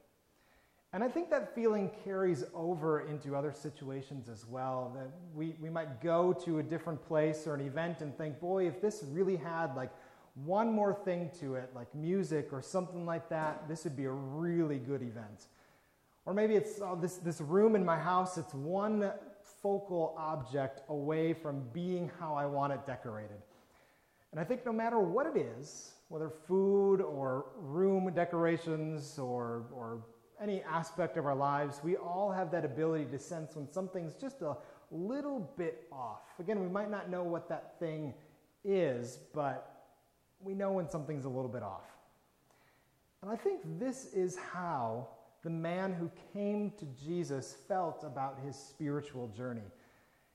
And 0.95 1.03
I 1.03 1.09
think 1.09 1.31
that 1.31 1.55
feeling 1.55 1.91
carries 2.05 2.45
over 2.55 3.09
into 3.09 3.35
other 3.35 3.53
situations 3.53 4.29
as 4.29 4.47
well. 4.47 4.93
That 4.95 5.09
we, 5.35 5.57
we 5.59 5.71
might 5.71 6.03
go 6.03 6.35
to 6.45 6.59
a 6.59 6.63
different 6.63 7.03
place 7.07 7.47
or 7.47 7.55
an 7.55 7.63
event 7.63 8.03
and 8.03 8.17
think, 8.19 8.41
boy, 8.41 8.67
if 8.67 8.83
this 8.83 9.03
really 9.11 9.37
had 9.37 9.75
like 9.75 9.91
one 10.35 10.71
more 10.71 10.93
thing 10.93 11.31
to 11.41 11.55
it, 11.55 11.71
like 11.75 11.95
music 11.95 12.53
or 12.53 12.61
something 12.61 13.07
like 13.07 13.31
that, 13.31 13.69
this 13.69 13.85
would 13.85 13.97
be 13.97 14.05
a 14.05 14.11
really 14.11 14.79
good 14.79 15.03
event. 15.03 15.47
Or 16.27 16.35
maybe 16.35 16.57
it's 16.57 16.81
oh, 16.83 16.99
this, 17.01 17.17
this 17.17 17.41
room 17.41 17.75
in 17.75 17.85
my 17.85 17.99
house, 17.99 18.37
it's 18.37 18.53
one 18.53 19.11
focal 19.63 20.15
object 20.19 20.83
away 20.89 21.33
from 21.33 21.63
being 21.73 22.11
how 22.21 22.35
I 22.35 22.45
want 22.45 22.73
it 22.73 22.87
decorated. 22.87 23.41
And 24.31 24.41
I 24.41 24.45
think 24.45 24.65
no 24.67 24.73
matter 24.73 24.99
what 24.99 25.27
it 25.27 25.37
is, 25.37 25.93
whether 26.09 26.29
food 26.29 27.01
or 27.01 27.47
room 27.57 28.11
decorations 28.15 29.19
or, 29.19 29.65
or 29.73 30.03
any 30.43 30.63
aspect 30.63 31.17
of 31.17 31.25
our 31.25 31.35
lives, 31.35 31.81
we 31.85 31.97
all 31.97 32.33
have 32.33 32.51
that 32.51 32.65
ability 32.65 33.05
to 33.07 33.19
sense 33.19 33.55
when 33.55 33.71
something's 33.71 34.15
just 34.15 34.43
a 34.43 34.57
little 34.91 35.53
bit 35.57 35.87
off. 35.93 36.23
Again, 36.41 36.61
we 36.61 36.69
might 36.69 36.91
not 36.91 37.09
know 37.09 37.23
what 37.23 37.49
that 37.49 37.79
thing 37.79 38.13
is, 38.65 39.21
but 39.33 39.87
we 40.41 40.55
know 40.55 40.73
when 40.73 40.89
something's 40.89 41.25
a 41.25 41.29
little 41.29 41.49
bit 41.49 41.63
off. 41.63 41.85
And 43.23 43.31
I 43.31 43.37
think 43.37 43.61
this 43.79 44.13
is 44.13 44.37
how 44.37 45.09
the 45.45 45.51
man 45.51 45.93
who 45.93 46.11
came 46.33 46.73
to 46.79 46.87
Jesus 47.05 47.57
felt 47.69 48.03
about 48.03 48.39
his 48.45 48.57
spiritual 48.57 49.29
journey. 49.29 49.63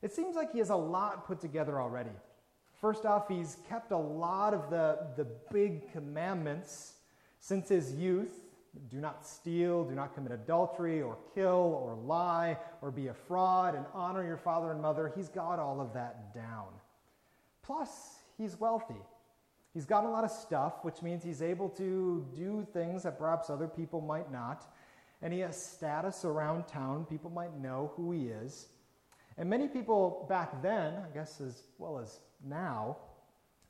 It 0.02 0.14
seems 0.14 0.36
like 0.36 0.54
he 0.54 0.60
has 0.60 0.70
a 0.70 0.76
lot 0.76 1.28
put 1.28 1.42
together 1.42 1.82
already. 1.82 2.12
First 2.80 3.06
off, 3.06 3.28
he's 3.28 3.58
kept 3.68 3.92
a 3.92 3.98
lot 3.98 4.54
of 4.54 4.70
the, 4.70 5.00
the 5.18 5.28
big 5.52 5.92
commandments 5.92 6.94
since 7.40 7.70
his 7.70 7.94
youth 7.94 8.47
do 8.90 8.98
not 8.98 9.26
steal, 9.26 9.84
do 9.84 9.96
not 9.96 10.14
commit 10.14 10.32
adultery, 10.32 11.02
or 11.02 11.18
kill, 11.34 11.80
or 11.84 11.96
lie, 11.96 12.58
or 12.82 12.92
be 12.92 13.08
a 13.08 13.14
fraud, 13.14 13.76
and 13.76 13.86
honor 13.94 14.26
your 14.26 14.38
father 14.38 14.72
and 14.72 14.82
mother. 14.82 15.12
He's 15.16 15.30
got 15.30 15.60
all 15.60 15.82
of 15.82 15.94
that 15.94 16.34
down. 16.34 16.68
Plus, 17.64 18.20
he's 18.38 18.60
wealthy. 18.60 19.02
He's 19.74 19.86
got 19.86 20.06
a 20.06 20.10
lot 20.10 20.24
of 20.24 20.32
stuff, 20.32 20.84
which 20.84 21.02
means 21.02 21.24
he's 21.24 21.42
able 21.42 21.70
to 21.70 22.26
do 22.36 22.66
things 22.74 23.04
that 23.04 23.20
perhaps 23.20 23.50
other 23.50 23.68
people 23.68 24.02
might 24.02 24.32
not. 24.32 24.74
And 25.22 25.34
he 25.34 25.40
has 25.42 25.62
status 25.62 26.26
around 26.26 26.68
town. 26.68 27.06
People 27.06 27.30
might 27.30 27.60
know 27.60 27.92
who 27.96 28.12
he 28.12 28.28
is. 28.28 28.68
And 29.38 29.50
many 29.50 29.68
people 29.68 30.26
back 30.30 30.62
then, 30.62 30.94
I 30.96 31.14
guess 31.14 31.42
as 31.42 31.64
well 31.78 32.00
as 32.00 32.20
now, 32.44 32.98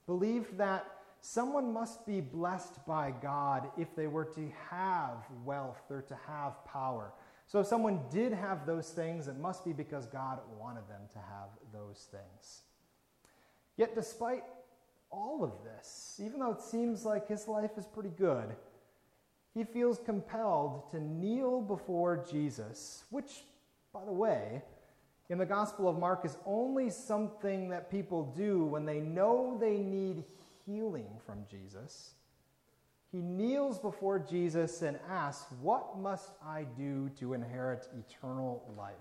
believed 0.05 0.57
that 0.57 0.96
someone 1.21 1.73
must 1.73 2.05
be 2.05 2.21
blessed 2.21 2.85
by 2.85 3.11
God 3.21 3.69
if 3.77 3.95
they 3.95 4.07
were 4.07 4.25
to 4.25 4.51
have 4.69 5.25
wealth 5.43 5.81
or 5.89 6.01
to 6.03 6.17
have 6.27 6.63
power. 6.65 7.13
So 7.47 7.59
if 7.59 7.67
someone 7.67 8.01
did 8.11 8.33
have 8.33 8.65
those 8.65 8.89
things, 8.89 9.27
it 9.27 9.37
must 9.37 9.63
be 9.63 9.73
because 9.73 10.05
God 10.05 10.39
wanted 10.59 10.87
them 10.89 11.01
to 11.13 11.19
have 11.19 11.49
those 11.71 12.07
things. 12.11 12.61
Yet, 13.77 13.95
despite 13.95 14.43
all 15.09 15.43
of 15.43 15.51
this, 15.63 16.19
even 16.23 16.39
though 16.39 16.51
it 16.51 16.61
seems 16.61 17.05
like 17.05 17.27
his 17.27 17.47
life 17.47 17.71
is 17.77 17.85
pretty 17.85 18.09
good, 18.09 18.55
he 19.53 19.63
feels 19.63 19.99
compelled 19.99 20.91
to 20.91 20.99
kneel 20.99 21.61
before 21.61 22.25
Jesus, 22.29 23.05
which, 23.09 23.43
by 23.93 24.03
the 24.03 24.11
way, 24.11 24.61
in 25.29 25.37
the 25.37 25.45
Gospel 25.45 25.89
of 25.89 25.97
Mark 25.97 26.25
is 26.25 26.37
only 26.45 26.89
something 26.89 27.69
that 27.69 27.91
people 27.91 28.33
do 28.35 28.65
when 28.65 28.85
they 28.85 28.99
know 28.99 29.57
they 29.59 29.77
need 29.77 30.23
healing 30.67 31.07
from 31.25 31.45
Jesus, 31.49 32.11
he 33.11 33.21
kneels 33.21 33.79
before 33.79 34.19
Jesus 34.19 34.81
and 34.81 34.99
asks, 35.09 35.51
What 35.61 35.97
must 35.97 36.31
I 36.45 36.65
do 36.77 37.09
to 37.19 37.33
inherit 37.33 37.87
eternal 37.97 38.63
life? 38.77 38.95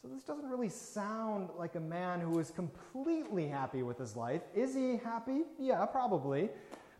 So, 0.00 0.08
this 0.08 0.22
doesn't 0.22 0.48
really 0.48 0.68
sound 0.68 1.50
like 1.58 1.74
a 1.74 1.80
man 1.80 2.20
who 2.20 2.38
is 2.38 2.50
completely 2.50 3.48
happy 3.48 3.82
with 3.82 3.98
his 3.98 4.16
life. 4.16 4.42
Is 4.54 4.74
he 4.74 4.96
happy? 4.96 5.42
Yeah, 5.58 5.84
probably. 5.86 6.48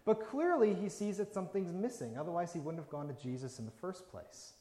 But 0.04 0.28
clearly, 0.28 0.74
he 0.74 0.88
sees 0.88 1.16
that 1.18 1.32
something's 1.32 1.72
missing. 1.72 2.16
Otherwise, 2.18 2.52
he 2.52 2.60
wouldn't 2.60 2.82
have 2.82 2.90
gone 2.90 3.08
to 3.08 3.14
Jesus 3.14 3.58
in 3.58 3.64
the 3.64 3.72
first 3.72 4.08
place. 4.08 4.52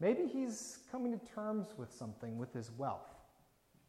Maybe 0.00 0.26
he's 0.26 0.78
coming 0.90 1.18
to 1.18 1.26
terms 1.34 1.68
with 1.76 1.92
something 1.92 2.38
with 2.38 2.52
his 2.52 2.70
wealth. 2.76 3.14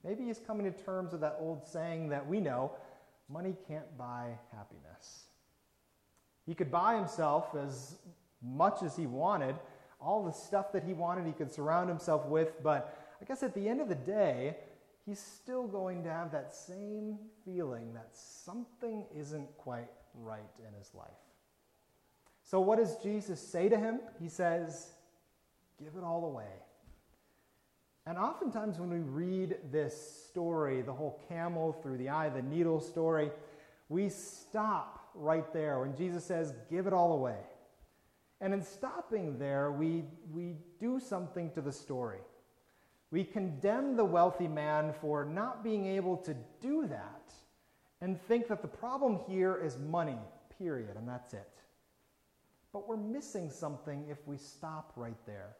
Maybe 0.04 0.26
he's 0.26 0.40
coming 0.40 0.72
to 0.72 0.84
terms 0.84 1.12
with 1.12 1.22
that 1.22 1.38
old 1.40 1.66
saying 1.66 2.10
that 2.10 2.28
we 2.28 2.40
know 2.40 2.72
money 3.32 3.56
can't 3.68 3.98
buy 3.98 4.38
happiness. 4.56 5.26
He 6.46 6.56
could 6.56 6.72
buy 6.72 6.96
himself 6.96 7.56
as 7.56 7.98
much 8.42 8.82
as 8.84 8.96
he 8.96 9.06
wanted, 9.06 9.56
all 10.00 10.24
the 10.24 10.32
stuff 10.32 10.72
that 10.74 10.84
he 10.84 10.94
wanted, 10.94 11.28
he 11.28 11.32
could 11.32 11.52
surround 11.52 11.88
himself 11.88 12.26
with, 12.26 12.62
but 12.64 12.98
I 13.22 13.26
guess 13.26 13.44
at 13.44 13.54
the 13.54 13.70
end 13.70 13.82
of 13.82 13.88
the 13.88 13.96
day, 13.96 14.58
he's 15.06 15.20
still 15.20 15.68
going 15.68 16.04
to 16.04 16.10
have 16.10 16.32
that 16.32 16.54
same 16.54 17.20
feeling 17.46 17.94
that 17.94 18.10
something 18.14 19.06
isn't 19.16 19.56
quite 19.58 19.90
right 20.16 20.50
in 20.60 20.74
his 20.78 20.92
life. 20.96 21.08
So, 22.44 22.60
what 22.60 22.80
does 22.80 22.98
Jesus 22.98 23.40
say 23.40 23.70
to 23.70 23.78
him? 23.78 24.00
He 24.20 24.28
says, 24.28 24.90
Give 25.82 25.94
it 25.96 26.04
all 26.04 26.26
away. 26.26 26.52
And 28.06 28.18
oftentimes, 28.18 28.80
when 28.80 28.90
we 28.90 29.00
read 29.00 29.58
this 29.72 30.26
story, 30.28 30.82
the 30.82 30.94
whole 30.94 31.22
camel 31.30 31.72
through 31.72 31.98
the 31.98 32.10
eye 32.10 32.30
the 32.30 32.42
needle 32.42 32.80
story, 32.80 33.32
we 33.90 34.10
stop 34.10 35.10
right 35.14 35.52
there 35.54 35.80
when 35.80 35.96
Jesus 35.96 36.26
says, 36.26 36.54
Give 36.70 36.88
it 36.88 36.94
all 36.94 37.14
away. 37.14 37.38
And 38.40 38.54
in 38.56 38.64
stopping 38.64 39.38
there, 39.38 39.72
we, 39.72 40.04
we 40.34 40.56
do 40.80 41.00
something 41.00 41.52
to 41.52 41.62
the 41.62 41.72
story. 41.72 42.22
We 43.12 43.24
condemn 43.24 43.96
the 43.98 44.06
wealthy 44.06 44.48
man 44.48 44.94
for 45.00 45.26
not 45.26 45.64
being 45.64 45.86
able 45.86 46.18
to 46.18 46.36
do 46.60 46.88
that 46.88 47.34
and 48.00 48.20
think 48.20 48.48
that 48.48 48.64
the 48.64 48.68
problem 48.68 49.20
here 49.28 49.62
is 49.64 49.78
money, 49.78 50.18
period, 50.58 50.96
and 50.98 51.08
that's 51.08 51.34
it. 51.34 51.50
But 52.74 52.88
we're 52.88 52.98
missing 52.98 53.52
something 53.52 54.06
if 54.10 54.26
we 54.26 54.38
stop 54.38 54.94
right 54.96 55.24
there. 55.28 55.56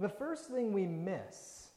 The 0.00 0.08
first 0.08 0.48
thing 0.48 0.72
we 0.72 0.86
miss 0.86 1.68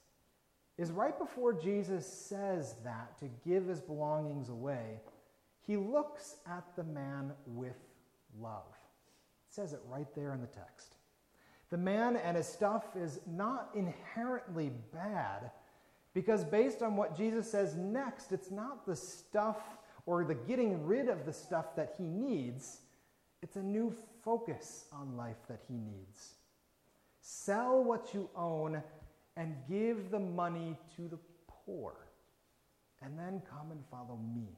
is 0.77 0.91
right 0.91 1.17
before 1.19 1.51
Jesus 1.51 2.07
says 2.07 2.75
that 2.85 3.19
to 3.19 3.29
give 3.45 3.67
his 3.67 3.81
belongings 3.81 4.47
away, 4.47 5.01
he 5.67 5.75
looks 5.75 6.37
at 6.49 6.63
the 6.77 6.85
man 6.85 7.33
with 7.45 7.75
love. 8.39 8.63
It 9.49 9.53
says 9.53 9.73
it 9.73 9.81
right 9.89 10.07
there 10.15 10.33
in 10.33 10.39
the 10.39 10.47
text. 10.47 10.95
The 11.69 11.77
man 11.77 12.15
and 12.15 12.37
his 12.37 12.47
stuff 12.47 12.85
is 12.95 13.19
not 13.27 13.69
inherently 13.75 14.71
bad 14.93 15.51
because, 16.13 16.45
based 16.45 16.81
on 16.81 16.95
what 16.95 17.17
Jesus 17.17 17.51
says 17.51 17.75
next, 17.75 18.31
it's 18.31 18.51
not 18.51 18.85
the 18.85 18.95
stuff 18.95 19.57
or 20.05 20.23
the 20.23 20.35
getting 20.35 20.85
rid 20.85 21.09
of 21.09 21.25
the 21.25 21.33
stuff 21.33 21.75
that 21.75 21.95
he 21.97 22.05
needs, 22.05 22.79
it's 23.41 23.57
a 23.57 23.63
new 23.63 23.93
focus 24.23 24.85
on 24.93 25.17
life 25.17 25.45
that 25.49 25.59
he 25.67 25.73
needs. 25.73 26.35
Sell 27.25 27.81
what 27.81 28.13
you 28.13 28.29
own 28.35 28.83
and 29.37 29.55
give 29.69 30.11
the 30.11 30.19
money 30.19 30.77
to 30.97 31.07
the 31.07 31.17
poor, 31.47 31.95
and 33.01 33.17
then 33.17 33.41
come 33.49 33.71
and 33.71 33.79
follow 33.89 34.19
me. 34.35 34.49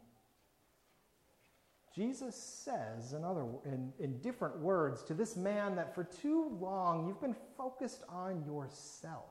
Jesus 1.96 2.36
says, 2.36 3.14
in, 3.14 3.24
other, 3.24 3.46
in, 3.66 3.94
in 4.00 4.18
different 4.18 4.58
words, 4.58 5.04
to 5.04 5.14
this 5.14 5.38
man 5.38 5.76
that 5.76 5.94
for 5.94 6.04
too 6.04 6.58
long 6.60 7.08
you've 7.08 7.22
been 7.22 7.36
focused 7.56 8.04
on 8.10 8.44
yourself, 8.48 9.30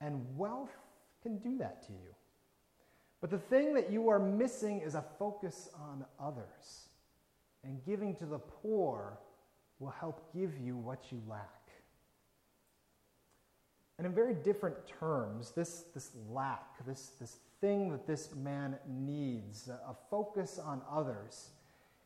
and 0.00 0.24
wealth 0.34 0.74
can 1.22 1.36
do 1.38 1.58
that 1.58 1.86
to 1.86 1.92
you. 1.92 2.14
But 3.20 3.28
the 3.28 3.38
thing 3.38 3.74
that 3.74 3.92
you 3.92 4.08
are 4.08 4.18
missing 4.18 4.80
is 4.80 4.94
a 4.94 5.04
focus 5.18 5.68
on 5.78 6.06
others. 6.18 6.88
And 7.64 7.84
giving 7.84 8.16
to 8.16 8.24
the 8.24 8.38
poor 8.38 9.18
will 9.78 9.90
help 9.90 10.32
give 10.34 10.58
you 10.58 10.78
what 10.78 11.12
you 11.12 11.20
lack. 11.28 11.59
And 14.00 14.06
in 14.06 14.14
very 14.14 14.32
different 14.32 14.76
terms, 14.86 15.50
this, 15.50 15.84
this 15.92 16.12
lack, 16.30 16.82
this, 16.86 17.10
this 17.20 17.36
thing 17.60 17.90
that 17.90 18.06
this 18.06 18.34
man 18.34 18.78
needs, 18.88 19.68
a 19.68 19.94
focus 20.08 20.58
on 20.58 20.80
others, 20.90 21.50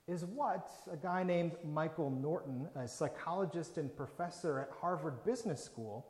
is 0.08 0.24
what 0.24 0.72
a 0.92 0.96
guy 0.96 1.22
named 1.22 1.52
Michael 1.64 2.10
Norton, 2.10 2.66
a 2.74 2.88
psychologist 2.88 3.78
and 3.78 3.96
professor 3.96 4.58
at 4.58 4.70
Harvard 4.80 5.24
Business 5.24 5.62
School, 5.62 6.04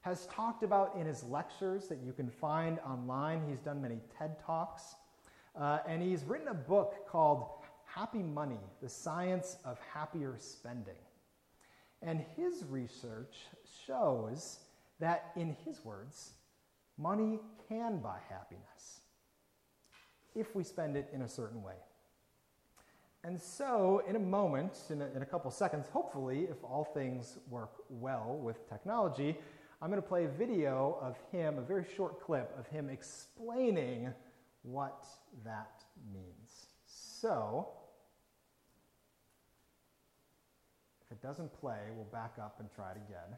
has 0.00 0.26
talked 0.26 0.64
about 0.64 0.96
in 0.98 1.06
his 1.06 1.22
lectures 1.22 1.86
that 1.86 2.00
you 2.04 2.12
can 2.12 2.28
find 2.28 2.80
online. 2.80 3.40
He's 3.48 3.60
done 3.60 3.80
many 3.80 4.00
TED 4.18 4.36
Talks. 4.44 4.96
Uh, 5.54 5.78
and 5.86 6.02
he's 6.02 6.24
written 6.24 6.48
a 6.48 6.54
book 6.54 7.06
called 7.08 7.44
Happy 7.84 8.24
Money 8.24 8.58
The 8.82 8.88
Science 8.88 9.58
of 9.64 9.78
Happier 9.94 10.34
Spending. 10.40 10.98
And 12.02 12.24
his 12.36 12.64
research 12.68 13.36
shows 13.86 14.58
that, 15.00 15.32
in 15.36 15.56
his 15.64 15.84
words, 15.84 16.32
money 16.96 17.40
can 17.68 17.98
buy 17.98 18.18
happiness 18.28 19.00
if 20.34 20.54
we 20.54 20.62
spend 20.62 20.96
it 20.96 21.08
in 21.12 21.22
a 21.22 21.28
certain 21.28 21.62
way. 21.62 21.74
And 23.22 23.38
so, 23.38 24.02
in 24.08 24.16
a 24.16 24.20
moment, 24.20 24.72
in 24.88 25.02
a, 25.02 25.06
in 25.14 25.22
a 25.22 25.26
couple 25.26 25.50
seconds, 25.50 25.86
hopefully, 25.92 26.46
if 26.50 26.56
all 26.64 26.84
things 26.84 27.38
work 27.50 27.72
well 27.90 28.38
with 28.42 28.66
technology, 28.68 29.36
I'm 29.82 29.90
going 29.90 30.00
to 30.00 30.08
play 30.08 30.24
a 30.24 30.28
video 30.28 30.98
of 31.02 31.16
him, 31.30 31.58
a 31.58 31.62
very 31.62 31.84
short 31.96 32.20
clip 32.22 32.54
of 32.58 32.66
him 32.68 32.88
explaining 32.88 34.12
what 34.62 35.06
that 35.44 35.84
means. 36.12 36.68
So, 36.86 37.68
if 41.04 41.12
it 41.12 41.22
doesn't 41.22 41.52
play, 41.60 41.78
we'll 41.94 42.04
back 42.06 42.34
up 42.40 42.56
and 42.60 42.70
try 42.74 42.92
it 42.92 42.96
again. 42.96 43.36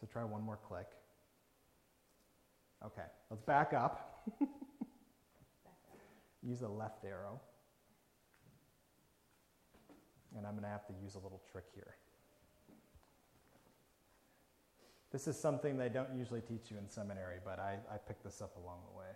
So, 0.00 0.06
try 0.06 0.24
one 0.24 0.42
more 0.42 0.58
click. 0.68 0.86
Okay, 2.84 3.06
let's 3.30 3.42
back 3.42 3.72
up. 3.72 4.30
Use 6.42 6.60
the 6.60 6.68
left 6.68 7.04
arrow. 7.04 7.40
And 10.36 10.46
I'm 10.46 10.52
going 10.52 10.62
to 10.62 10.68
have 10.68 10.86
to 10.86 10.92
use 11.02 11.16
a 11.16 11.18
little 11.18 11.42
trick 11.50 11.64
here. 11.74 11.96
This 15.10 15.26
is 15.26 15.38
something 15.38 15.78
they 15.78 15.88
don't 15.88 16.14
usually 16.14 16.42
teach 16.42 16.70
you 16.70 16.76
in 16.76 16.88
seminary, 16.88 17.38
but 17.44 17.58
I, 17.58 17.78
I 17.92 17.96
picked 17.96 18.24
this 18.24 18.42
up 18.42 18.56
along 18.56 18.80
the 18.92 18.98
way. 18.98 19.06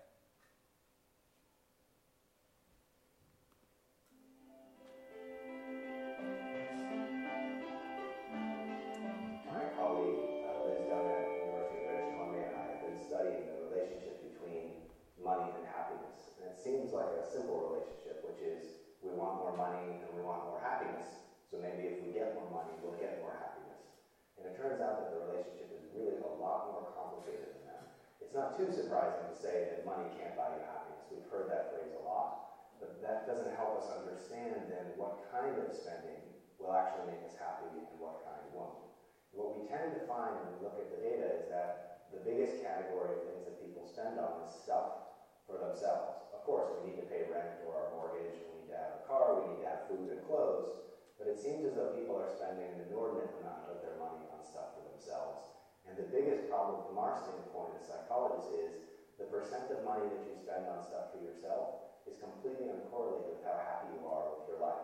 Out 24.83 24.99
that 24.99 25.11
the 25.15 25.23
relationship 25.31 25.71
is 25.79 25.87
really 25.95 26.19
a 26.19 26.33
lot 26.43 26.75
more 26.75 26.91
complicated 26.99 27.55
than 27.55 27.65
that. 27.71 27.83
It's 28.19 28.35
not 28.35 28.59
too 28.59 28.69
surprising 28.75 29.31
to 29.31 29.37
say 29.39 29.71
that 29.71 29.87
money 29.87 30.11
can't 30.19 30.35
buy 30.35 30.51
you 30.59 30.63
happiness. 30.67 31.07
We've 31.09 31.31
heard 31.31 31.47
that 31.55 31.71
phrase 31.71 31.95
a 31.95 32.03
lot. 32.03 32.53
But 32.83 32.99
that 32.99 33.31
doesn't 33.31 33.55
help 33.55 33.79
us 33.79 33.87
understand 33.95 34.67
then 34.67 34.99
what 34.99 35.23
kind 35.31 35.55
of 35.55 35.71
spending 35.71 36.19
will 36.59 36.75
actually 36.75 37.15
make 37.15 37.23
us 37.23 37.39
happy 37.39 37.71
and 37.71 37.97
what 38.03 38.27
kind 38.27 38.43
won't. 38.51 38.83
What 39.31 39.55
we 39.55 39.71
tend 39.71 39.95
to 39.95 40.03
find 40.11 40.35
when 40.35 40.59
we 40.59 40.59
look 40.67 40.77
at 40.83 40.91
the 40.91 40.99
data 40.99 41.31
is 41.39 41.47
that 41.47 42.03
the 42.11 42.21
biggest 42.27 42.59
category 42.61 43.17
of 43.17 43.23
things 43.25 43.47
that 43.47 43.63
people 43.63 43.87
spend 43.87 44.19
on 44.19 44.43
is 44.43 44.51
stuff 44.51 45.15
for 45.47 45.63
themselves. 45.63 46.27
Of 46.35 46.43
course, 46.45 46.69
we 46.75 46.91
need 46.91 46.99
to 47.01 47.07
pay 47.09 47.25
rent 47.31 47.63
or 47.65 47.79
our 47.79 47.89
mortgage, 47.95 48.37
we 48.51 48.61
need 48.61 48.69
to 48.69 48.77
have 48.77 48.99
a 48.99 49.03
car, 49.07 49.41
we 49.41 49.55
need 49.55 49.63
to 49.65 49.69
have 49.71 49.89
food 49.89 50.11
and 50.11 50.21
clothes, 50.27 50.75
but 51.23 51.31
it 51.31 51.39
seems 51.39 51.63
as 51.63 51.79
though 51.79 51.95
people 51.95 52.19
are 52.19 52.27
spending 52.27 52.67
an 52.67 52.83
inordinate 52.91 53.31
amount 53.39 53.71
of 53.71 53.79
their 53.79 53.95
money 53.95 54.27
on 54.35 54.43
stuff 54.43 54.75
for 54.75 54.83
themselves. 54.91 55.55
And 55.87 55.95
the 55.95 56.11
biggest 56.11 56.51
problem 56.51 56.83
from 56.83 56.99
our 56.99 57.15
standpoint 57.15 57.79
as 57.79 57.87
psychologists 57.87 58.51
is 58.51 58.75
the 59.23 59.31
percent 59.31 59.71
of 59.71 59.87
money 59.87 60.11
that 60.11 60.27
you 60.27 60.35
spend 60.35 60.67
on 60.67 60.83
stuff 60.83 61.15
for 61.15 61.23
yourself 61.23 61.79
is 62.11 62.19
completely 62.19 62.67
uncorrelated 62.75 63.31
with 63.31 63.47
how 63.47 63.55
happy 63.55 63.95
you 63.95 64.03
are 64.03 64.35
with 64.35 64.51
your 64.51 64.59
life. 64.59 64.83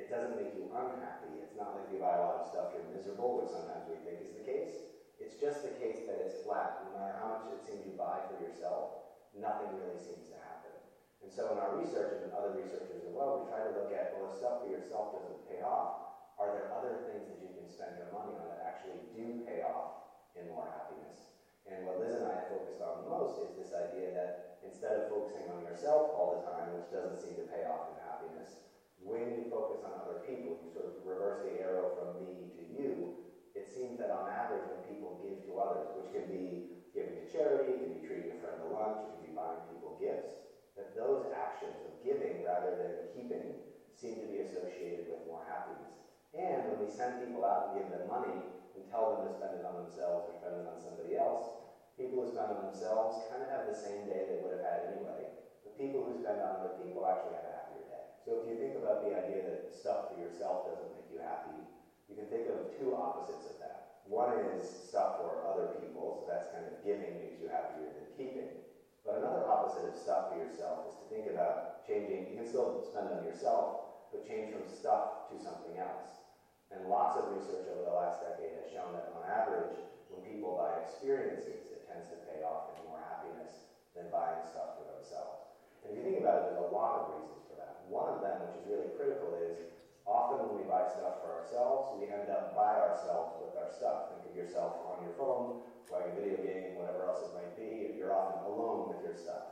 It 0.00 0.08
doesn't 0.08 0.40
make 0.40 0.56
you 0.56 0.72
unhappy. 0.72 1.44
It's 1.44 1.60
not 1.60 1.76
like 1.76 1.92
you 1.92 2.00
buy 2.00 2.16
a 2.16 2.24
lot 2.24 2.40
of 2.40 2.48
stuff, 2.48 2.72
you're 2.72 2.88
miserable, 2.88 3.36
which 3.36 3.52
sometimes 3.52 3.84
we 3.84 4.00
think 4.00 4.24
is 4.24 4.32
the 4.32 4.40
case. 4.40 4.80
It's 5.20 5.36
just 5.36 5.60
the 5.60 5.76
case 5.76 6.00
that 6.08 6.16
it's 6.16 6.40
flat. 6.40 6.72
No 6.80 6.88
matter 6.96 7.12
how 7.20 7.28
much 7.28 7.44
it 7.52 7.60
seems 7.60 7.84
you 7.84 7.92
buy 7.92 8.24
for 8.24 8.36
yourself, 8.40 8.88
nothing 9.36 9.68
really 9.76 9.96
seems 9.96 10.24
to 10.32 10.36
happen. 10.36 10.45
And 11.26 11.34
so 11.34 11.50
in 11.50 11.58
our 11.58 11.74
research 11.74 12.22
and 12.22 12.30
other 12.38 12.54
researchers 12.54 13.02
as 13.02 13.10
well, 13.10 13.42
we 13.42 13.50
try 13.50 13.66
to 13.66 13.74
look 13.74 13.90
at, 13.90 14.14
well, 14.14 14.30
if 14.30 14.38
stuff 14.38 14.62
for 14.62 14.70
yourself 14.70 15.18
doesn't 15.18 15.50
pay 15.50 15.58
off, 15.58 16.22
are 16.38 16.54
there 16.54 16.70
other 16.70 17.02
things 17.10 17.26
that 17.26 17.42
you 17.42 17.50
can 17.58 17.66
spend 17.66 17.98
your 17.98 18.14
money 18.14 18.38
on 18.38 18.46
that 18.46 18.62
actually 18.62 19.10
do 19.10 19.42
pay 19.42 19.66
off 19.66 20.06
in 20.38 20.46
more 20.54 20.70
happiness? 20.70 21.34
And 21.66 21.82
what 21.82 21.98
Liz 21.98 22.22
and 22.22 22.30
I 22.30 22.46
focused 22.46 22.78
on 22.78 23.02
the 23.02 23.10
most 23.10 23.42
is 23.42 23.58
this 23.58 23.74
idea 23.74 24.14
that 24.14 24.62
instead 24.62 25.02
of 25.02 25.10
focusing 25.10 25.50
on 25.50 25.66
yourself 25.66 26.14
all 26.14 26.38
the 26.38 26.46
time, 26.46 26.78
which 26.78 26.94
doesn't 26.94 27.18
seem 27.18 27.34
to 27.42 27.50
pay 27.50 27.66
off 27.66 27.90
in 27.90 27.98
happiness, 28.06 28.70
when 29.02 29.34
you 29.34 29.50
focus 29.50 29.82
on 29.82 29.98
other 29.98 30.22
people, 30.22 30.62
you 30.62 30.70
sort 30.70 30.94
of 30.94 31.02
reverse 31.02 31.42
the 31.42 31.58
arrow 31.58 31.90
from 31.98 32.22
me 32.22 32.54
to 32.54 32.62
you, 32.70 33.18
it 33.58 33.66
seems 33.66 33.98
that 33.98 34.14
on 34.14 34.30
average 34.30 34.70
when 34.70 34.86
people 34.86 35.18
give 35.18 35.42
to 35.42 35.58
others, 35.58 35.90
which 35.98 36.14
can 36.14 36.30
be 36.30 36.86
giving 36.94 37.18
to 37.18 37.26
charity, 37.26 37.74
it 37.74 37.82
can 37.82 37.90
be 37.98 38.06
treating 38.06 38.30
a 38.30 38.38
friend 38.38 38.62
to 38.62 38.70
lunch, 38.70 39.02
it 39.02 39.10
can 39.18 39.26
be 39.26 39.34
buying 39.34 39.66
people 39.66 39.98
gifts, 39.98 40.45
that 40.76 40.92
those 40.92 41.32
actions 41.32 41.80
of 41.88 42.04
giving 42.04 42.44
rather 42.44 42.76
than 42.76 42.92
keeping 43.16 43.56
seem 43.96 44.20
to 44.20 44.28
be 44.28 44.44
associated 44.44 45.08
with 45.08 45.24
more 45.24 45.40
happiness. 45.48 45.96
And 46.36 46.68
when 46.68 46.84
we 46.84 46.88
send 46.92 47.24
people 47.24 47.48
out 47.48 47.72
and 47.72 47.80
give 47.80 47.88
them 47.88 48.04
money 48.12 48.36
and 48.76 48.84
tell 48.92 49.16
them 49.16 49.24
to 49.24 49.32
spend 49.32 49.56
it 49.56 49.64
on 49.64 49.88
themselves 49.88 50.28
or 50.28 50.36
spend 50.36 50.60
it 50.60 50.68
on 50.68 50.76
somebody 50.76 51.16
else, 51.16 51.48
people 51.96 52.20
who 52.20 52.28
spend 52.28 52.52
on 52.52 52.68
themselves 52.68 53.24
kind 53.32 53.40
of 53.40 53.48
have 53.48 53.64
the 53.72 53.76
same 53.76 54.04
day 54.04 54.28
they 54.28 54.40
would 54.44 54.52
have 54.60 54.68
had 54.68 54.92
anyway. 54.92 55.32
The 55.64 55.72
people 55.80 56.04
who 56.04 56.12
spend 56.12 56.44
on 56.44 56.60
other 56.60 56.76
people 56.76 57.08
actually 57.08 57.40
have 57.40 57.48
a 57.48 57.56
happier 57.56 57.88
day. 57.88 58.04
So 58.20 58.44
if 58.44 58.44
you 58.44 58.60
think 58.60 58.76
about 58.76 59.00
the 59.00 59.16
idea 59.16 59.48
that 59.48 59.72
stuff 59.72 60.12
for 60.12 60.20
yourself 60.20 60.68
doesn't 60.68 60.92
make 60.92 61.08
you 61.08 61.24
happy, 61.24 61.56
you 62.12 62.20
can 62.20 62.28
think 62.28 62.52
of 62.52 62.68
two 62.76 62.92
opposites 62.92 63.48
of 63.48 63.56
that. 63.64 64.04
One 64.04 64.36
is 64.52 64.62
stuff 64.62 65.18
for 65.24 65.42
other 65.42 65.72
people, 65.80 66.20
so 66.20 66.28
that's 66.28 66.52
kind 66.52 66.68
of 66.68 66.78
giving 66.84 67.18
makes 67.18 67.40
you 67.40 67.48
happier 67.48 67.90
than 67.96 68.06
keeping. 68.14 68.65
But 69.06 69.22
another 69.22 69.46
opposite 69.46 69.86
of 69.86 69.94
stuff 69.94 70.34
for 70.34 70.36
yourself 70.36 70.82
is 70.90 70.98
to 70.98 71.06
think 71.06 71.30
about 71.30 71.86
changing, 71.86 72.26
you 72.26 72.34
can 72.34 72.44
still 72.50 72.82
spend 72.82 73.14
on 73.14 73.22
yourself, 73.22 73.78
but 74.10 74.26
change 74.26 74.50
from 74.50 74.66
stuff 74.66 75.30
to 75.30 75.38
something 75.38 75.78
else. 75.78 76.26
And 76.74 76.90
lots 76.90 77.14
of 77.14 77.30
research 77.30 77.70
over 77.70 77.86
the 77.86 77.94
last 77.94 78.18
decade 78.20 78.58
has 78.58 78.66
shown 78.66 78.90
that 78.98 79.06
on 79.14 79.22
average, 79.22 79.78
when 80.10 80.20
people 80.26 80.58
buy 80.58 80.74
experiences, 80.74 81.70
it 81.70 81.86
tends 81.86 82.10
to 82.10 82.18
pay 82.26 82.42
off 82.42 82.66
in 82.66 82.82
more 82.82 82.98
happiness 82.98 83.70
than 83.94 84.10
buying 84.10 84.42
stuff 84.42 84.74
for 84.74 84.82
themselves. 84.82 85.54
And 85.82 85.94
if 85.94 85.96
you 85.96 86.02
think 86.02 86.18
about 86.18 86.34
it, 86.34 86.42
there's 86.42 86.58
a 86.58 86.60
lot 86.60 86.92
of 86.98 87.06
reasons 87.06 87.46
for 87.46 87.54
that. 87.54 87.78
one 87.86 88.08
of 88.10 88.18
them, 88.18 88.42
which 88.42 88.54
is 88.58 88.66
really 88.66 88.88
critical, 88.90 89.32
is 89.32 89.62
often 90.06 90.42
when 90.42 90.52
we 90.52 90.62
buy 90.62 90.84
stuff 90.84 91.14
for 91.20 91.30
ourselves, 91.30 91.86
we 91.90 92.06
end 92.06 92.28
up 92.28 92.54
by 92.54 92.76
ourselves 92.78 93.30
with 93.38 93.54
our 93.54 93.68
stuff. 93.70 93.98
Think 94.10 94.26
of 94.26 94.34
yourself 94.34 94.74
on 94.82 94.98
your 94.98 95.10
phone, 95.10 95.46
playing 95.86 96.08
a 96.08 96.12
video 96.12 96.36
game, 96.36 96.74
whatever 96.74 97.02
else 97.02 97.22
it 97.22 97.30
might 97.32 97.54
be. 97.54 97.90
You're 97.96 98.12
often 98.12 98.36
alone 98.36 98.86
with 98.86 99.00
your 99.02 99.12
stuff. 99.12 99.44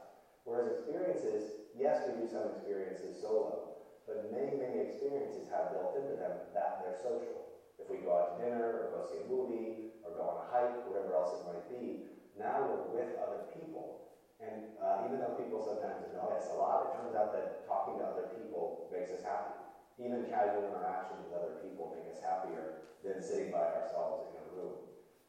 Whereas 0.44 0.66
experiences, 0.66 1.52
yes, 1.72 2.04
we 2.04 2.12
do 2.12 2.24
some 2.26 2.46
experiences 2.46 3.14
solo, 3.14 3.64
but 4.06 4.18
many, 4.20 4.54
many 4.54 4.76
experiences 4.78 5.46
have 5.48 5.70
built 5.70 5.94
into 5.94 6.12
them 6.12 6.34
that 6.52 6.78
they're 6.78 6.92
social. 6.92 7.44
If 7.78 7.88
we 7.88 7.98
go 7.98 8.12
out 8.14 8.26
to 8.26 8.32
dinner, 8.32 8.76
or 8.78 8.84
go 8.84 9.00
see 9.00 9.16
a 9.16 9.22
movie, 9.22 9.76
or 10.02 10.10
go 10.10 10.24
on 10.24 10.36
a 10.36 10.40
hike, 10.42 10.84
whatever 10.84 11.14
else 11.14 11.32
it 11.32 11.42
might 11.42 11.66
be, 11.68 12.00
now 12.34 12.60
we're 12.60 12.76
with 12.78 13.14
other 13.16 13.40
people 13.40 13.94
and 14.40 14.62
uh, 14.80 14.96
even 14.98 15.18
though 15.18 15.30
people 15.30 15.60
sometimes 15.60 16.02
know 16.10 16.30
it's 16.30 16.46
a 16.46 16.52
lot, 16.52 16.80
it 16.80 16.90
turns 16.90 17.14
out 17.14 17.30
that 17.30 17.46
talking 17.64 17.96
to 17.96 18.04
other 18.04 18.24
people 18.24 18.74
makes 18.90 19.10
us 19.10 19.22
happy. 19.22 19.54
Even 19.98 20.22
casual 20.22 20.66
interactions 20.66 21.22
with 21.22 21.32
other 21.32 21.52
people 21.52 21.86
make 21.86 22.08
us 22.08 22.18
happier 22.18 22.68
than 23.02 23.20
sitting 23.20 23.48
by 23.48 23.68
ourselves 23.68 24.24
in 24.28 24.36
a 24.36 24.42
room. 24.42 24.74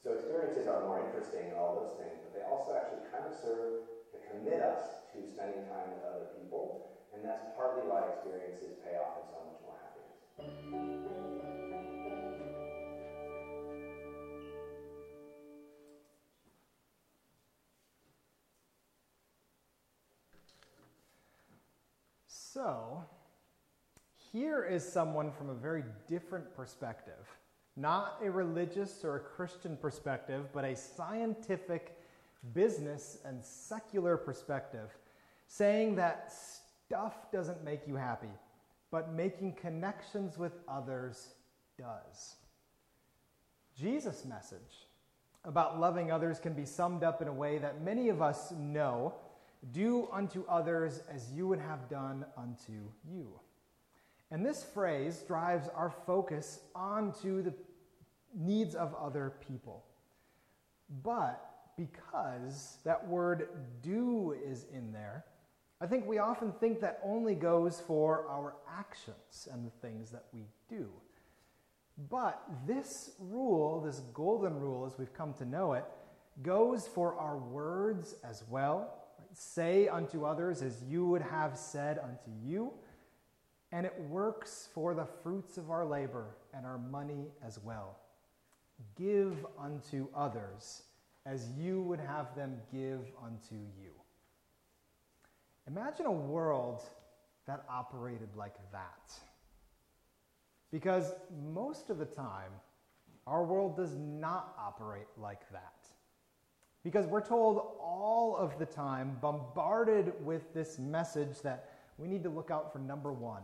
So 0.06 0.14
experiences 0.14 0.68
are 0.68 0.86
more 0.86 1.02
interesting 1.02 1.50
and 1.50 1.58
all 1.58 1.82
those 1.82 1.98
things, 1.98 2.22
but 2.22 2.30
they 2.38 2.46
also 2.46 2.78
actually 2.78 3.10
kind 3.10 3.26
of 3.26 3.34
serve 3.42 3.90
to 4.14 4.18
commit 4.30 4.62
us 4.62 5.02
to 5.12 5.26
spending 5.34 5.66
time 5.66 5.98
with 5.98 6.06
other 6.06 6.30
people, 6.38 6.94
and 7.12 7.26
that's 7.26 7.50
partly 7.58 7.90
why 7.90 8.06
experiences 8.14 8.78
pay 8.86 9.02
off 9.02 9.18
in 9.18 9.26
so 9.34 9.42
much 9.50 9.58
more 9.66 9.74
happiness. 9.82 10.22
So, 22.28 23.04
here 24.32 24.64
is 24.64 24.88
someone 24.88 25.32
from 25.32 25.50
a 25.50 25.56
very 25.56 25.84
different 26.08 26.56
perspective. 26.56 27.26
Not 27.78 28.20
a 28.24 28.32
religious 28.32 29.04
or 29.04 29.18
a 29.18 29.20
Christian 29.20 29.76
perspective, 29.78 30.48
but 30.54 30.64
a 30.64 30.76
scientific, 30.76 31.98
business, 32.54 33.18
and 33.26 33.44
secular 33.44 34.16
perspective, 34.16 34.90
saying 35.48 35.96
that 35.96 36.34
stuff 36.88 37.32
doesn't 37.32 37.64
make 37.64 37.88
you 37.88 37.96
happy, 37.96 38.32
but 38.92 39.14
making 39.14 39.54
connections 39.54 40.38
with 40.38 40.54
others 40.68 41.34
does. 41.78 42.36
Jesus' 43.78 44.24
message 44.24 44.88
about 45.44 45.80
loving 45.80 46.12
others 46.12 46.40
can 46.40 46.54
be 46.54 46.66
summed 46.66 47.04
up 47.04 47.22
in 47.22 47.28
a 47.28 47.34
way 47.34 47.58
that 47.58 47.82
many 47.82 48.10
of 48.10 48.22
us 48.22 48.52
know 48.52 49.14
do 49.72 50.08
unto 50.12 50.46
others 50.48 51.02
as 51.10 51.32
you 51.32 51.48
would 51.48 51.60
have 51.60 51.90
done 51.90 52.26
unto 52.38 52.74
you. 53.08 53.40
And 54.36 54.46
this 54.46 54.66
phrase 54.66 55.24
drives 55.26 55.70
our 55.74 55.90
focus 56.06 56.60
onto 56.76 57.42
the 57.42 57.54
needs 58.38 58.76
of 58.76 58.94
other 58.94 59.32
people. 59.48 59.86
But 61.02 61.42
because 61.78 62.80
that 62.84 63.08
word 63.08 63.48
do 63.82 64.36
is 64.46 64.66
in 64.74 64.92
there, 64.92 65.24
I 65.80 65.88
think 65.88 66.06
we 66.06 66.18
often 66.18 66.52
think 66.52 66.82
that 66.82 67.00
only 67.02 67.34
goes 67.34 67.80
for 67.80 68.28
our 68.28 68.56
actions 68.78 69.48
and 69.50 69.66
the 69.66 69.72
things 69.88 70.12
that 70.12 70.26
we 70.34 70.42
do. 70.68 70.90
But 72.10 72.44
this 72.68 73.12
rule, 73.18 73.80
this 73.80 74.02
golden 74.14 74.60
rule 74.60 74.86
as 74.86 75.00
we've 75.00 75.14
come 75.14 75.34
to 75.36 75.46
know 75.46 75.72
it, 75.72 75.86
goes 76.42 76.90
for 76.90 77.16
our 77.16 77.38
words 77.38 78.16
as 78.22 78.44
well. 78.50 78.96
Say 79.32 79.88
unto 79.88 80.26
others 80.26 80.62
as 80.62 80.84
you 80.84 81.06
would 81.06 81.22
have 81.22 81.58
said 81.58 82.00
unto 82.00 82.32
you. 82.44 82.74
And 83.76 83.86
it 83.86 84.00
works 84.08 84.70
for 84.74 84.94
the 84.94 85.04
fruits 85.04 85.58
of 85.58 85.70
our 85.70 85.84
labor 85.84 86.28
and 86.54 86.66
our 86.66 86.78
money 86.78 87.26
as 87.46 87.60
well. 87.62 87.98
Give 88.98 89.46
unto 89.60 90.08
others 90.16 90.84
as 91.26 91.50
you 91.58 91.82
would 91.82 92.00
have 92.00 92.34
them 92.38 92.56
give 92.72 93.02
unto 93.22 93.56
you. 93.56 93.92
Imagine 95.68 96.06
a 96.06 96.12
world 96.12 96.84
that 97.48 97.66
operated 97.70 98.30
like 98.38 98.56
that. 98.72 99.14
Because 100.72 101.12
most 101.52 101.90
of 101.90 101.98
the 101.98 102.06
time, 102.06 102.54
our 103.28 103.44
world 103.44 103.76
does 103.76 103.98
not 103.98 104.56
operate 104.58 105.08
like 105.18 105.52
that. 105.52 105.90
Because 106.82 107.08
we're 107.08 107.20
told 107.20 107.58
all 107.82 108.38
of 108.38 108.58
the 108.58 108.66
time, 108.66 109.18
bombarded 109.20 110.14
with 110.24 110.54
this 110.54 110.80
message 110.80 111.42
that 111.42 111.72
we 111.98 112.08
need 112.08 112.24
to 112.24 112.30
look 112.30 112.52
out 112.52 112.72
for 112.72 112.80
number 112.80 113.12
one 113.12 113.44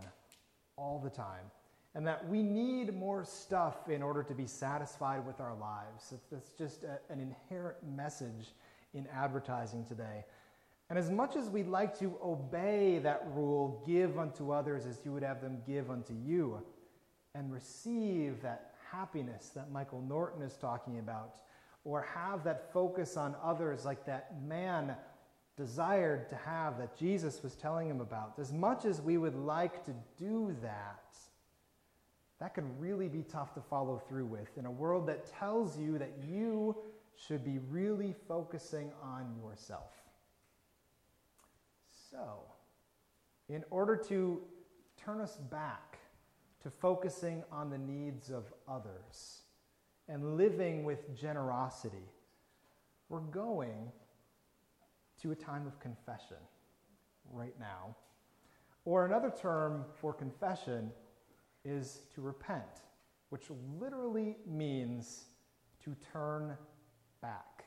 all 0.82 1.00
the 1.04 1.10
time. 1.10 1.46
And 1.94 2.08
that 2.08 2.28
we 2.28 2.42
need 2.42 2.96
more 2.96 3.26
stuff 3.26 3.90
in 3.90 4.02
order 4.02 4.24
to 4.24 4.34
be 4.34 4.48
satisfied 4.48 5.26
with 5.26 5.40
our 5.42 5.56
lives. 5.56 6.14
That's 6.32 6.52
just 6.58 6.84
a, 6.84 7.00
an 7.14 7.20
inherent 7.20 7.78
message 7.96 8.54
in 8.94 9.08
advertising 9.14 9.86
today. 9.86 10.24
And 10.90 10.98
as 10.98 11.10
much 11.10 11.36
as 11.36 11.50
we'd 11.50 11.68
like 11.68 11.98
to 12.00 12.18
obey 12.24 13.00
that 13.00 13.24
rule, 13.34 13.84
give 13.86 14.18
unto 14.18 14.52
others 14.52 14.86
as 14.86 15.00
you 15.06 15.12
would 15.14 15.24
have 15.24 15.42
them 15.42 15.62
give 15.68 15.90
unto 15.90 16.14
you, 16.14 16.62
and 17.36 17.52
receive 17.52 18.42
that 18.42 18.74
happiness 18.92 19.52
that 19.56 19.72
Michael 19.72 20.02
Norton 20.02 20.42
is 20.42 20.58
talking 20.58 21.00
about, 21.00 21.36
or 21.86 22.02
have 22.14 22.44
that 22.44 22.72
focus 22.74 23.16
on 23.16 23.36
others 23.44 23.86
like 23.86 24.06
that 24.06 24.42
man 24.44 24.96
desired 25.62 26.28
to 26.28 26.36
have 26.38 26.80
that 26.80 26.98
Jesus 26.98 27.44
was 27.44 27.54
telling 27.54 27.88
him 27.88 28.02
about, 28.02 28.34
as 28.40 28.52
much 28.52 28.84
as 28.84 29.00
we 29.00 29.18
would 29.20 29.36
like 29.36 29.86
to 29.86 29.94
do 30.18 30.56
that, 30.64 31.04
that 32.40 32.56
can 32.56 32.66
really 32.80 33.08
be 33.08 33.22
tough 33.22 33.54
to 33.54 33.62
follow 33.62 34.02
through 34.10 34.26
with 34.26 34.58
in 34.58 34.66
a 34.66 34.72
world 34.72 35.06
that 35.06 35.32
tells 35.32 35.78
you 35.78 36.00
that 36.00 36.14
you 36.28 36.76
should 37.16 37.46
be 37.46 37.60
really 37.70 38.16
focusing 38.28 38.92
on 39.04 39.36
yourself. 39.40 39.92
So, 42.10 42.40
in 43.48 43.64
order 43.70 43.96
to 43.96 44.42
turn 44.98 45.22
us 45.22 45.38
back 45.52 46.00
to 46.64 46.72
focusing 46.72 47.44
on 47.52 47.70
the 47.70 47.78
needs 47.78 48.32
of 48.32 48.52
others 48.68 49.44
and 50.08 50.38
living 50.38 50.84
with 50.84 51.16
generosity, 51.16 52.10
we're 53.10 53.20
going 53.20 53.92
to 55.22 55.32
a 55.32 55.36
time 55.36 55.68
of 55.68 55.80
confession 55.80 56.38
right 57.32 57.54
now. 57.60 57.96
Or 58.86 59.06
another 59.06 59.32
term 59.32 59.86
for 60.00 60.14
confession 60.14 60.92
is 61.64 62.02
to 62.16 62.22
repent, 62.22 62.82
which 63.30 63.46
literally 63.80 64.38
means 64.48 65.26
to 65.84 65.96
turn 66.12 66.58
back. 67.22 67.66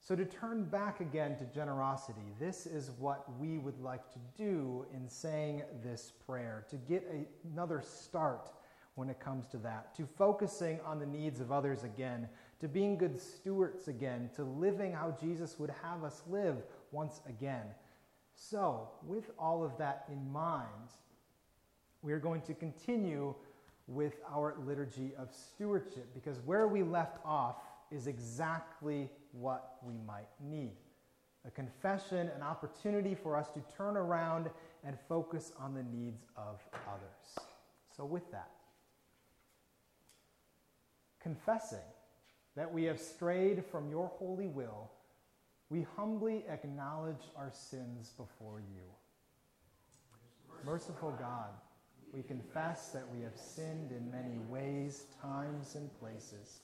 So, 0.00 0.14
to 0.14 0.26
turn 0.26 0.64
back 0.64 1.00
again 1.00 1.36
to 1.38 1.44
generosity, 1.46 2.34
this 2.38 2.66
is 2.66 2.90
what 2.98 3.24
we 3.38 3.56
would 3.56 3.80
like 3.80 4.10
to 4.12 4.18
do 4.36 4.84
in 4.92 5.08
saying 5.08 5.62
this 5.82 6.12
prayer, 6.26 6.66
to 6.68 6.76
get 6.76 7.08
a, 7.10 7.24
another 7.50 7.80
start 7.80 8.50
when 8.96 9.08
it 9.08 9.18
comes 9.18 9.46
to 9.48 9.56
that, 9.58 9.94
to 9.94 10.06
focusing 10.06 10.78
on 10.84 10.98
the 10.98 11.06
needs 11.06 11.40
of 11.40 11.50
others 11.50 11.84
again, 11.84 12.28
to 12.64 12.68
being 12.68 12.96
good 12.96 13.20
stewards 13.20 13.88
again, 13.88 14.30
to 14.34 14.42
living 14.42 14.90
how 14.90 15.14
Jesus 15.20 15.58
would 15.58 15.68
have 15.82 16.02
us 16.02 16.22
live 16.30 16.56
once 16.92 17.20
again. 17.28 17.66
So, 18.34 18.88
with 19.06 19.30
all 19.38 19.62
of 19.62 19.76
that 19.76 20.06
in 20.10 20.32
mind, 20.32 20.88
we 22.00 22.14
are 22.14 22.18
going 22.18 22.40
to 22.40 22.54
continue 22.54 23.34
with 23.86 24.14
our 24.34 24.54
liturgy 24.64 25.12
of 25.18 25.28
stewardship 25.30 26.08
because 26.14 26.40
where 26.46 26.66
we 26.66 26.82
left 26.82 27.18
off 27.22 27.56
is 27.90 28.06
exactly 28.06 29.10
what 29.32 29.76
we 29.82 29.98
might 30.06 30.30
need 30.42 30.72
a 31.46 31.50
confession, 31.50 32.30
an 32.34 32.42
opportunity 32.42 33.14
for 33.14 33.36
us 33.36 33.50
to 33.50 33.62
turn 33.76 33.98
around 33.98 34.48
and 34.84 34.96
focus 35.06 35.52
on 35.60 35.74
the 35.74 35.82
needs 35.82 36.24
of 36.34 36.64
others. 36.88 37.46
So, 37.94 38.06
with 38.06 38.30
that, 38.30 38.48
confessing 41.20 41.84
that 42.56 42.72
we 42.72 42.84
have 42.84 43.00
strayed 43.00 43.64
from 43.64 43.90
your 43.90 44.08
holy 44.18 44.46
will, 44.46 44.90
we 45.70 45.86
humbly 45.96 46.44
acknowledge 46.48 47.30
our 47.36 47.50
sins 47.52 48.12
before 48.16 48.60
you. 48.60 48.82
Merciful 50.64 51.14
God, 51.18 51.50
we 52.12 52.22
confess 52.22 52.90
that 52.92 53.08
we 53.12 53.22
have 53.22 53.36
sinned 53.36 53.90
in 53.90 54.10
many 54.10 54.38
ways, 54.48 55.06
times, 55.20 55.74
and 55.74 55.90
places. 55.98 56.60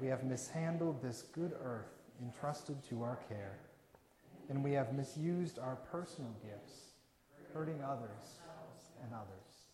We 0.00 0.06
have 0.06 0.24
mishandled 0.24 1.02
this 1.02 1.22
good 1.22 1.52
earth 1.62 1.92
entrusted 2.22 2.82
to 2.88 3.02
our 3.02 3.18
care, 3.28 3.58
and 4.48 4.64
we 4.64 4.72
have 4.72 4.94
misused 4.94 5.58
our 5.58 5.76
personal 5.90 6.34
gifts, 6.42 6.92
hurting 7.52 7.82
others 7.82 8.40
and 9.02 9.12
others. 9.12 9.66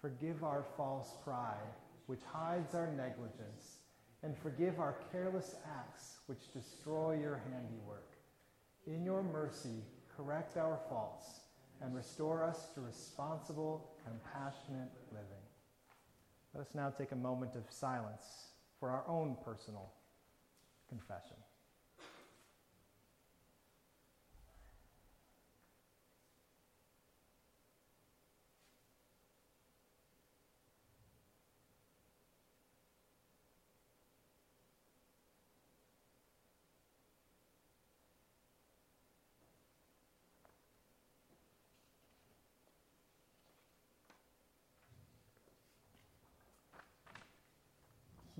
Forgive 0.00 0.44
our 0.44 0.64
false 0.76 1.14
pride, 1.24 1.74
which 2.06 2.22
hides 2.32 2.74
our 2.74 2.92
negligence, 2.92 3.78
and 4.22 4.36
forgive 4.38 4.78
our 4.78 4.96
careless 5.10 5.56
acts, 5.78 6.18
which 6.26 6.52
destroy 6.52 7.18
your 7.20 7.40
handiwork. 7.50 8.16
In 8.86 9.04
your 9.04 9.22
mercy, 9.22 9.82
correct 10.16 10.56
our 10.56 10.78
faults 10.88 11.40
and 11.80 11.94
restore 11.94 12.44
us 12.44 12.66
to 12.74 12.80
responsible, 12.80 13.90
compassionate 14.04 14.90
living. 15.10 15.26
Let 16.54 16.60
us 16.60 16.74
now 16.74 16.90
take 16.90 17.12
a 17.12 17.16
moment 17.16 17.56
of 17.56 17.64
silence 17.70 18.52
for 18.78 18.90
our 18.90 19.04
own 19.08 19.36
personal 19.44 19.92
confession. 20.88 21.36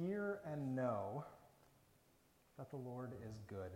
hear 0.06 0.40
and 0.50 0.74
know 0.74 1.24
that 2.58 2.70
the 2.70 2.76
Lord 2.76 3.12
is 3.28 3.40
good. 3.48 3.70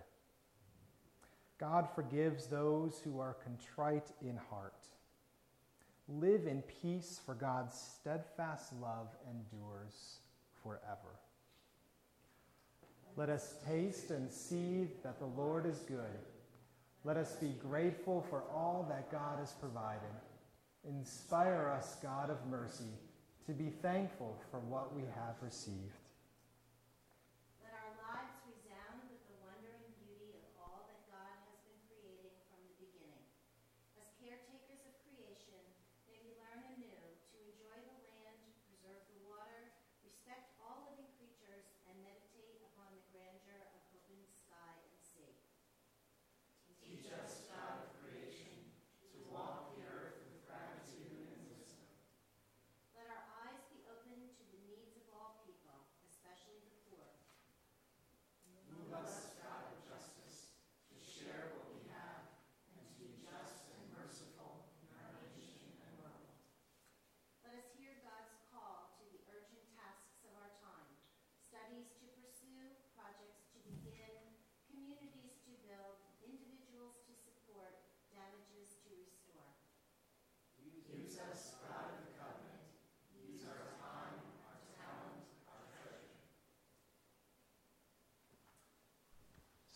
God 1.58 1.88
forgives 1.94 2.46
those 2.46 3.00
who 3.02 3.18
are 3.18 3.36
contrite 3.42 4.10
in 4.20 4.38
heart. 4.50 4.86
Live 6.08 6.46
in 6.46 6.62
peace, 6.82 7.20
for 7.24 7.34
God's 7.34 7.74
steadfast 7.74 8.72
love 8.80 9.08
endures 9.30 10.18
forever. 10.62 11.18
Let 13.16 13.30
us 13.30 13.54
taste 13.66 14.10
and 14.10 14.30
see 14.30 14.88
that 15.02 15.18
the 15.18 15.26
Lord 15.26 15.66
is 15.66 15.78
good. 15.80 16.18
Let 17.04 17.16
us 17.16 17.32
be 17.36 17.54
grateful 17.62 18.24
for 18.28 18.42
all 18.52 18.86
that 18.90 19.10
God 19.10 19.38
has 19.38 19.52
provided. 19.52 20.02
Inspire 20.86 21.72
us, 21.76 21.96
God 22.02 22.30
of 22.30 22.46
mercy, 22.50 22.84
to 23.46 23.52
be 23.52 23.70
thankful 23.82 24.36
for 24.50 24.60
what 24.60 24.94
we 24.94 25.02
have 25.02 25.34
received. 25.42 26.05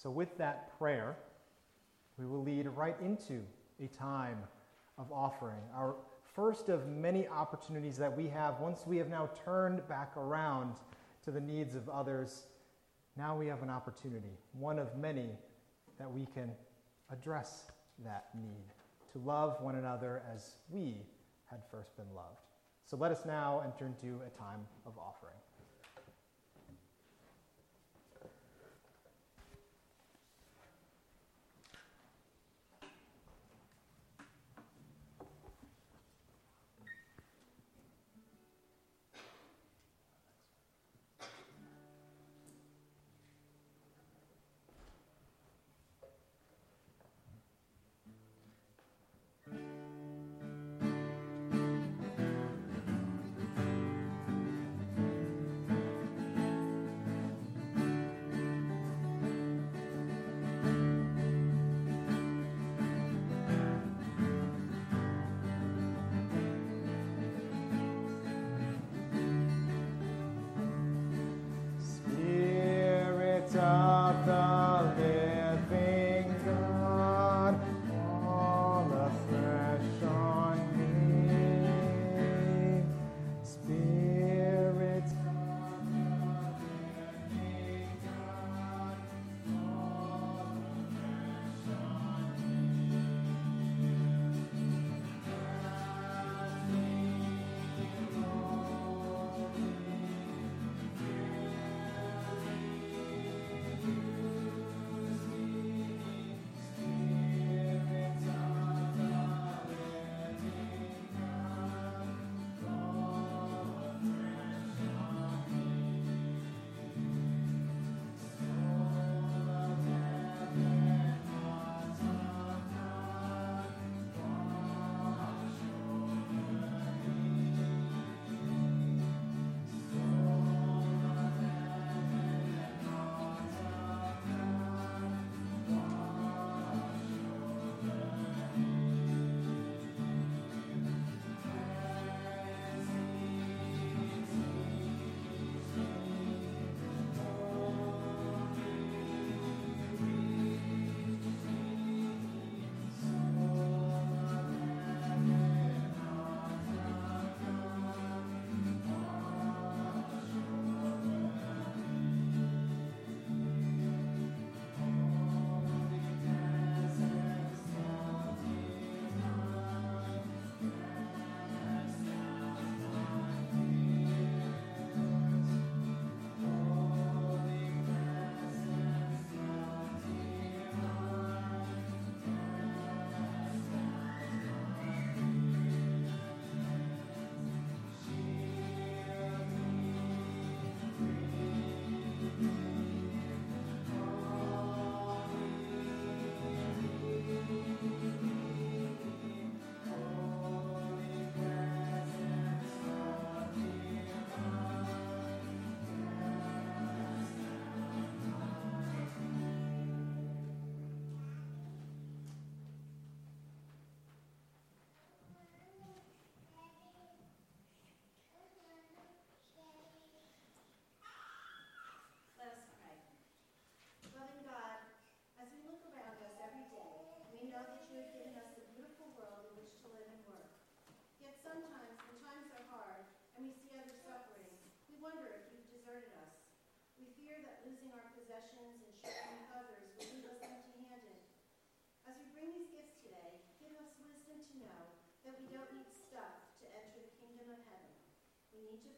So, 0.03 0.11
with 0.11 0.39
that 0.39 0.79
prayer, 0.79 1.17
we 2.19 2.25
will 2.25 2.43
lead 2.43 2.67
right 2.69 2.97
into 3.03 3.43
a 3.83 3.87
time 3.87 4.39
of 4.97 5.13
offering, 5.13 5.61
our 5.75 5.95
first 6.35 6.71
of 6.71 6.89
many 6.89 7.29
opportunities 7.29 7.99
that 7.99 8.15
we 8.17 8.27
have 8.29 8.61
once 8.61 8.87
we 8.87 8.97
have 8.97 9.09
now 9.09 9.29
turned 9.45 9.87
back 9.89 10.17
around 10.17 10.77
to 11.25 11.31
the 11.31 11.41
needs 11.41 11.75
of 11.75 11.89
others. 11.89 12.45
Now 13.17 13.37
we 13.37 13.47
have 13.49 13.63
an 13.63 13.69
opportunity, 13.69 14.39
one 14.59 14.79
of 14.79 14.97
many, 14.97 15.29
that 15.99 16.11
we 16.11 16.27
can 16.27 16.51
address 17.11 17.65
that 18.05 18.29
need, 18.35 18.73
to 19.13 19.19
love 19.19 19.61
one 19.61 19.75
another 19.75 20.23
as 20.33 20.57
we 20.71 20.97
had 21.51 21.61
first 21.71 21.95
been 21.97 22.15
loved. 22.15 22.41
So 22.87 22.97
let 22.97 23.13
us 23.13 23.27
now 23.27 23.63
enter 23.65 23.87
into 23.87 24.21
a 24.27 24.39
time 24.39 24.61
of 24.87 24.93
offering. 24.97 25.37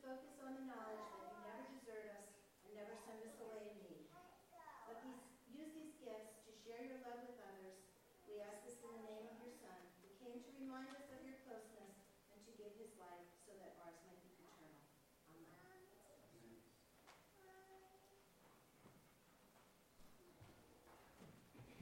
focus 0.03 0.34
on 0.42 0.59
the 0.59 0.66
knowledge 0.66 1.07
that 1.14 1.30
you 1.30 1.38
never 1.46 1.62
desert 1.70 2.11
us 2.18 2.26
and 2.66 2.74
never 2.74 2.98
send 3.07 3.22
us 3.22 3.38
away 3.38 3.70
in 3.70 3.78
need. 3.86 4.11
But 4.90 4.98
these, 5.07 5.22
use 5.55 5.70
these 5.78 5.94
gifts 6.03 6.42
to 6.42 6.50
share 6.66 6.82
your 6.82 6.98
love 7.07 7.22
with 7.22 7.38
others. 7.38 7.78
We 8.26 8.42
ask 8.42 8.66
this 8.66 8.82
in 8.82 8.90
the 8.90 9.07
name 9.07 9.30
of 9.30 9.38
your 9.38 9.55
Son, 9.62 9.78
who 10.03 10.11
came 10.18 10.42
to 10.42 10.50
remind 10.59 10.90
us 10.90 11.07
of 11.14 11.22
your 11.22 11.38
closeness 11.46 11.94
and 12.34 12.42
to 12.42 12.50
give 12.59 12.74
his 12.82 12.90
life 12.98 13.30
so 13.46 13.55
that 13.62 13.78
ours 13.78 13.94
might 14.03 14.18
be 14.26 14.42
eternal. 14.42 14.74
Amen. 15.30 15.78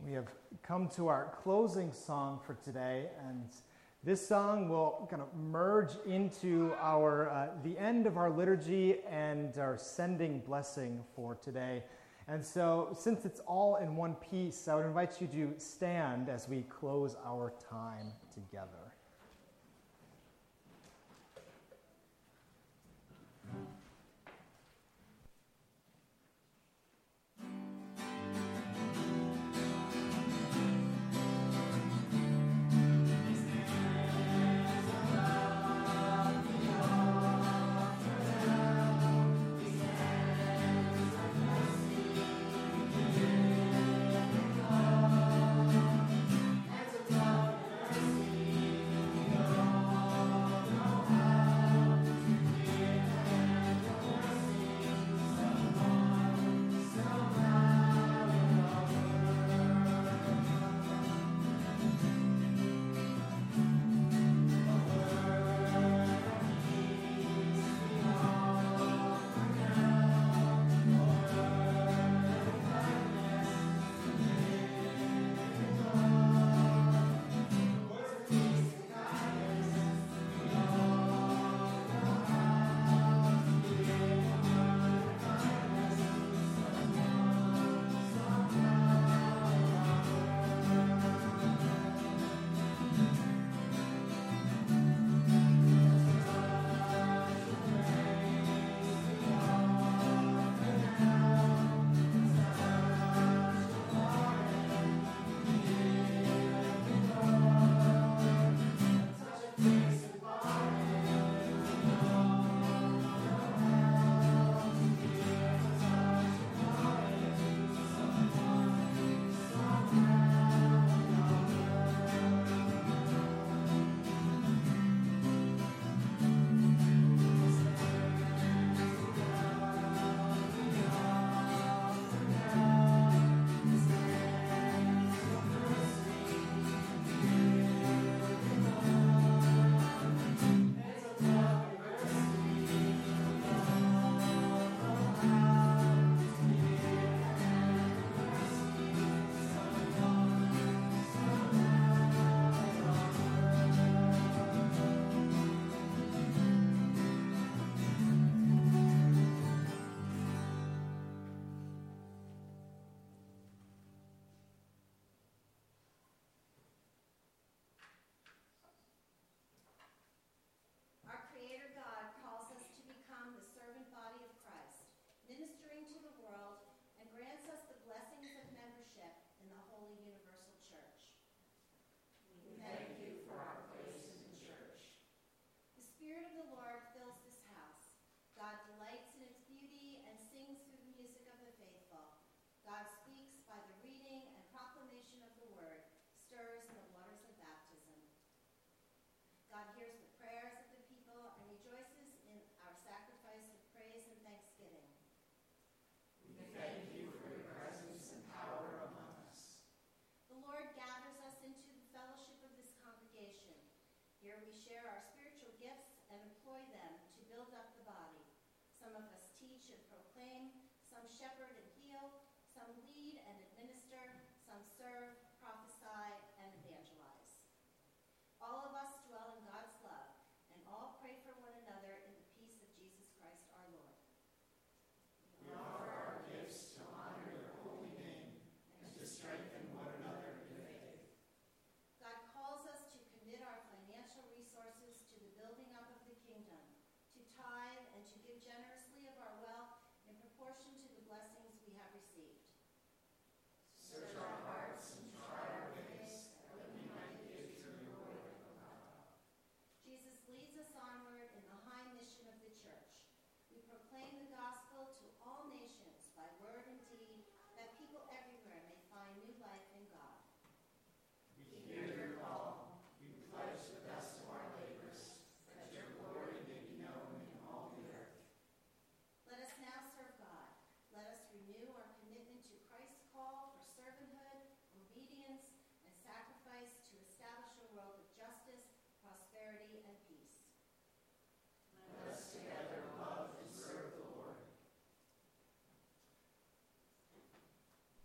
We 0.05 0.13
have 0.13 0.29
come 0.61 0.93
to 0.97 1.09
our 1.09 1.33
closing 1.41 1.93
song 1.93 2.41
for 2.45 2.55
today, 2.61 3.09
and 3.29 3.49
this 4.03 4.27
song 4.27 4.71
will 4.71 5.07
kind 5.11 5.21
of 5.21 5.29
merge 5.35 5.91
into 6.07 6.73
our 6.81 7.29
uh, 7.29 7.49
the 7.63 7.77
end 7.77 8.07
of 8.07 8.17
our 8.17 8.31
liturgy 8.31 8.97
and 9.07 9.59
our 9.59 9.77
sending 9.77 10.41
blessing 10.41 11.05
for 11.15 11.35
today. 11.35 11.83
And 12.27 12.43
so, 12.43 12.97
since 12.99 13.27
it's 13.27 13.41
all 13.41 13.77
in 13.77 13.97
one 13.97 14.15
piece, 14.15 14.69
I 14.69 14.75
would 14.77 14.87
invite 14.87 15.21
you 15.21 15.27
to 15.27 15.53
stand 15.59 16.31
as 16.31 16.49
we 16.49 16.63
close 16.63 17.15
our 17.27 17.53
time 17.71 18.07
together. 18.33 18.90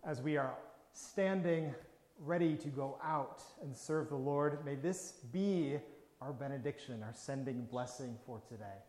As 0.06 0.22
we 0.22 0.38
are 0.38 0.54
standing 0.94 1.74
ready 2.20 2.56
to 2.56 2.68
go 2.68 2.98
out 3.04 3.42
and 3.64 3.76
serve 3.76 4.10
the 4.10 4.16
Lord, 4.16 4.64
may 4.64 4.76
this 4.76 5.14
be 5.34 5.78
our 6.22 6.32
benediction, 6.32 7.02
our 7.04 7.14
sending 7.14 7.66
blessing 7.66 8.16
for 8.26 8.40
today. 8.48 8.80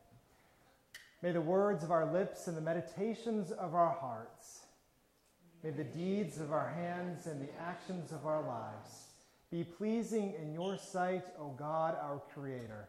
May 1.23 1.33
the 1.33 1.41
words 1.41 1.83
of 1.83 1.91
our 1.91 2.13
lips 2.13 2.47
and 2.47 2.57
the 2.57 2.61
meditations 2.61 3.51
of 3.51 3.75
our 3.75 3.97
hearts, 3.99 4.67
may 5.63 5.71
the 5.71 5.85
deeds 5.85 6.39
of 6.39 6.53
our 6.53 6.69
hands 6.69 7.27
and 7.27 7.41
the 7.41 7.53
actions 7.61 8.13
of 8.13 8.27
our 8.27 8.43
lives 8.43 9.07
be 9.51 9.65
pleasing 9.65 10.35
in 10.41 10.53
your 10.53 10.77
sight, 10.77 11.25
O 11.41 11.49
God, 11.59 11.97
our 12.03 12.21
Creator, 12.35 12.89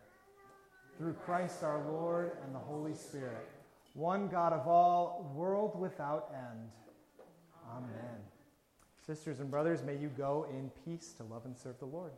through 0.98 1.14
Christ 1.14 1.64
our 1.64 1.82
Lord 1.90 2.32
and 2.44 2.54
the 2.54 2.60
Holy 2.60 2.94
Spirit, 2.94 3.50
one 3.94 4.28
God 4.28 4.52
of 4.52 4.68
all, 4.68 5.32
world 5.34 5.80
without 5.80 6.30
end. 6.34 6.70
Amen. 7.70 8.22
Sisters 9.06 9.40
and 9.40 9.50
brothers, 9.50 9.84
may 9.84 9.96
you 9.96 10.10
go 10.18 10.46
in 10.50 10.72
peace 10.86 11.14
to 11.18 11.24
love 11.24 11.46
and 11.46 11.58
serve 11.58 11.80
the 11.80 11.86
Lord. 11.86 12.12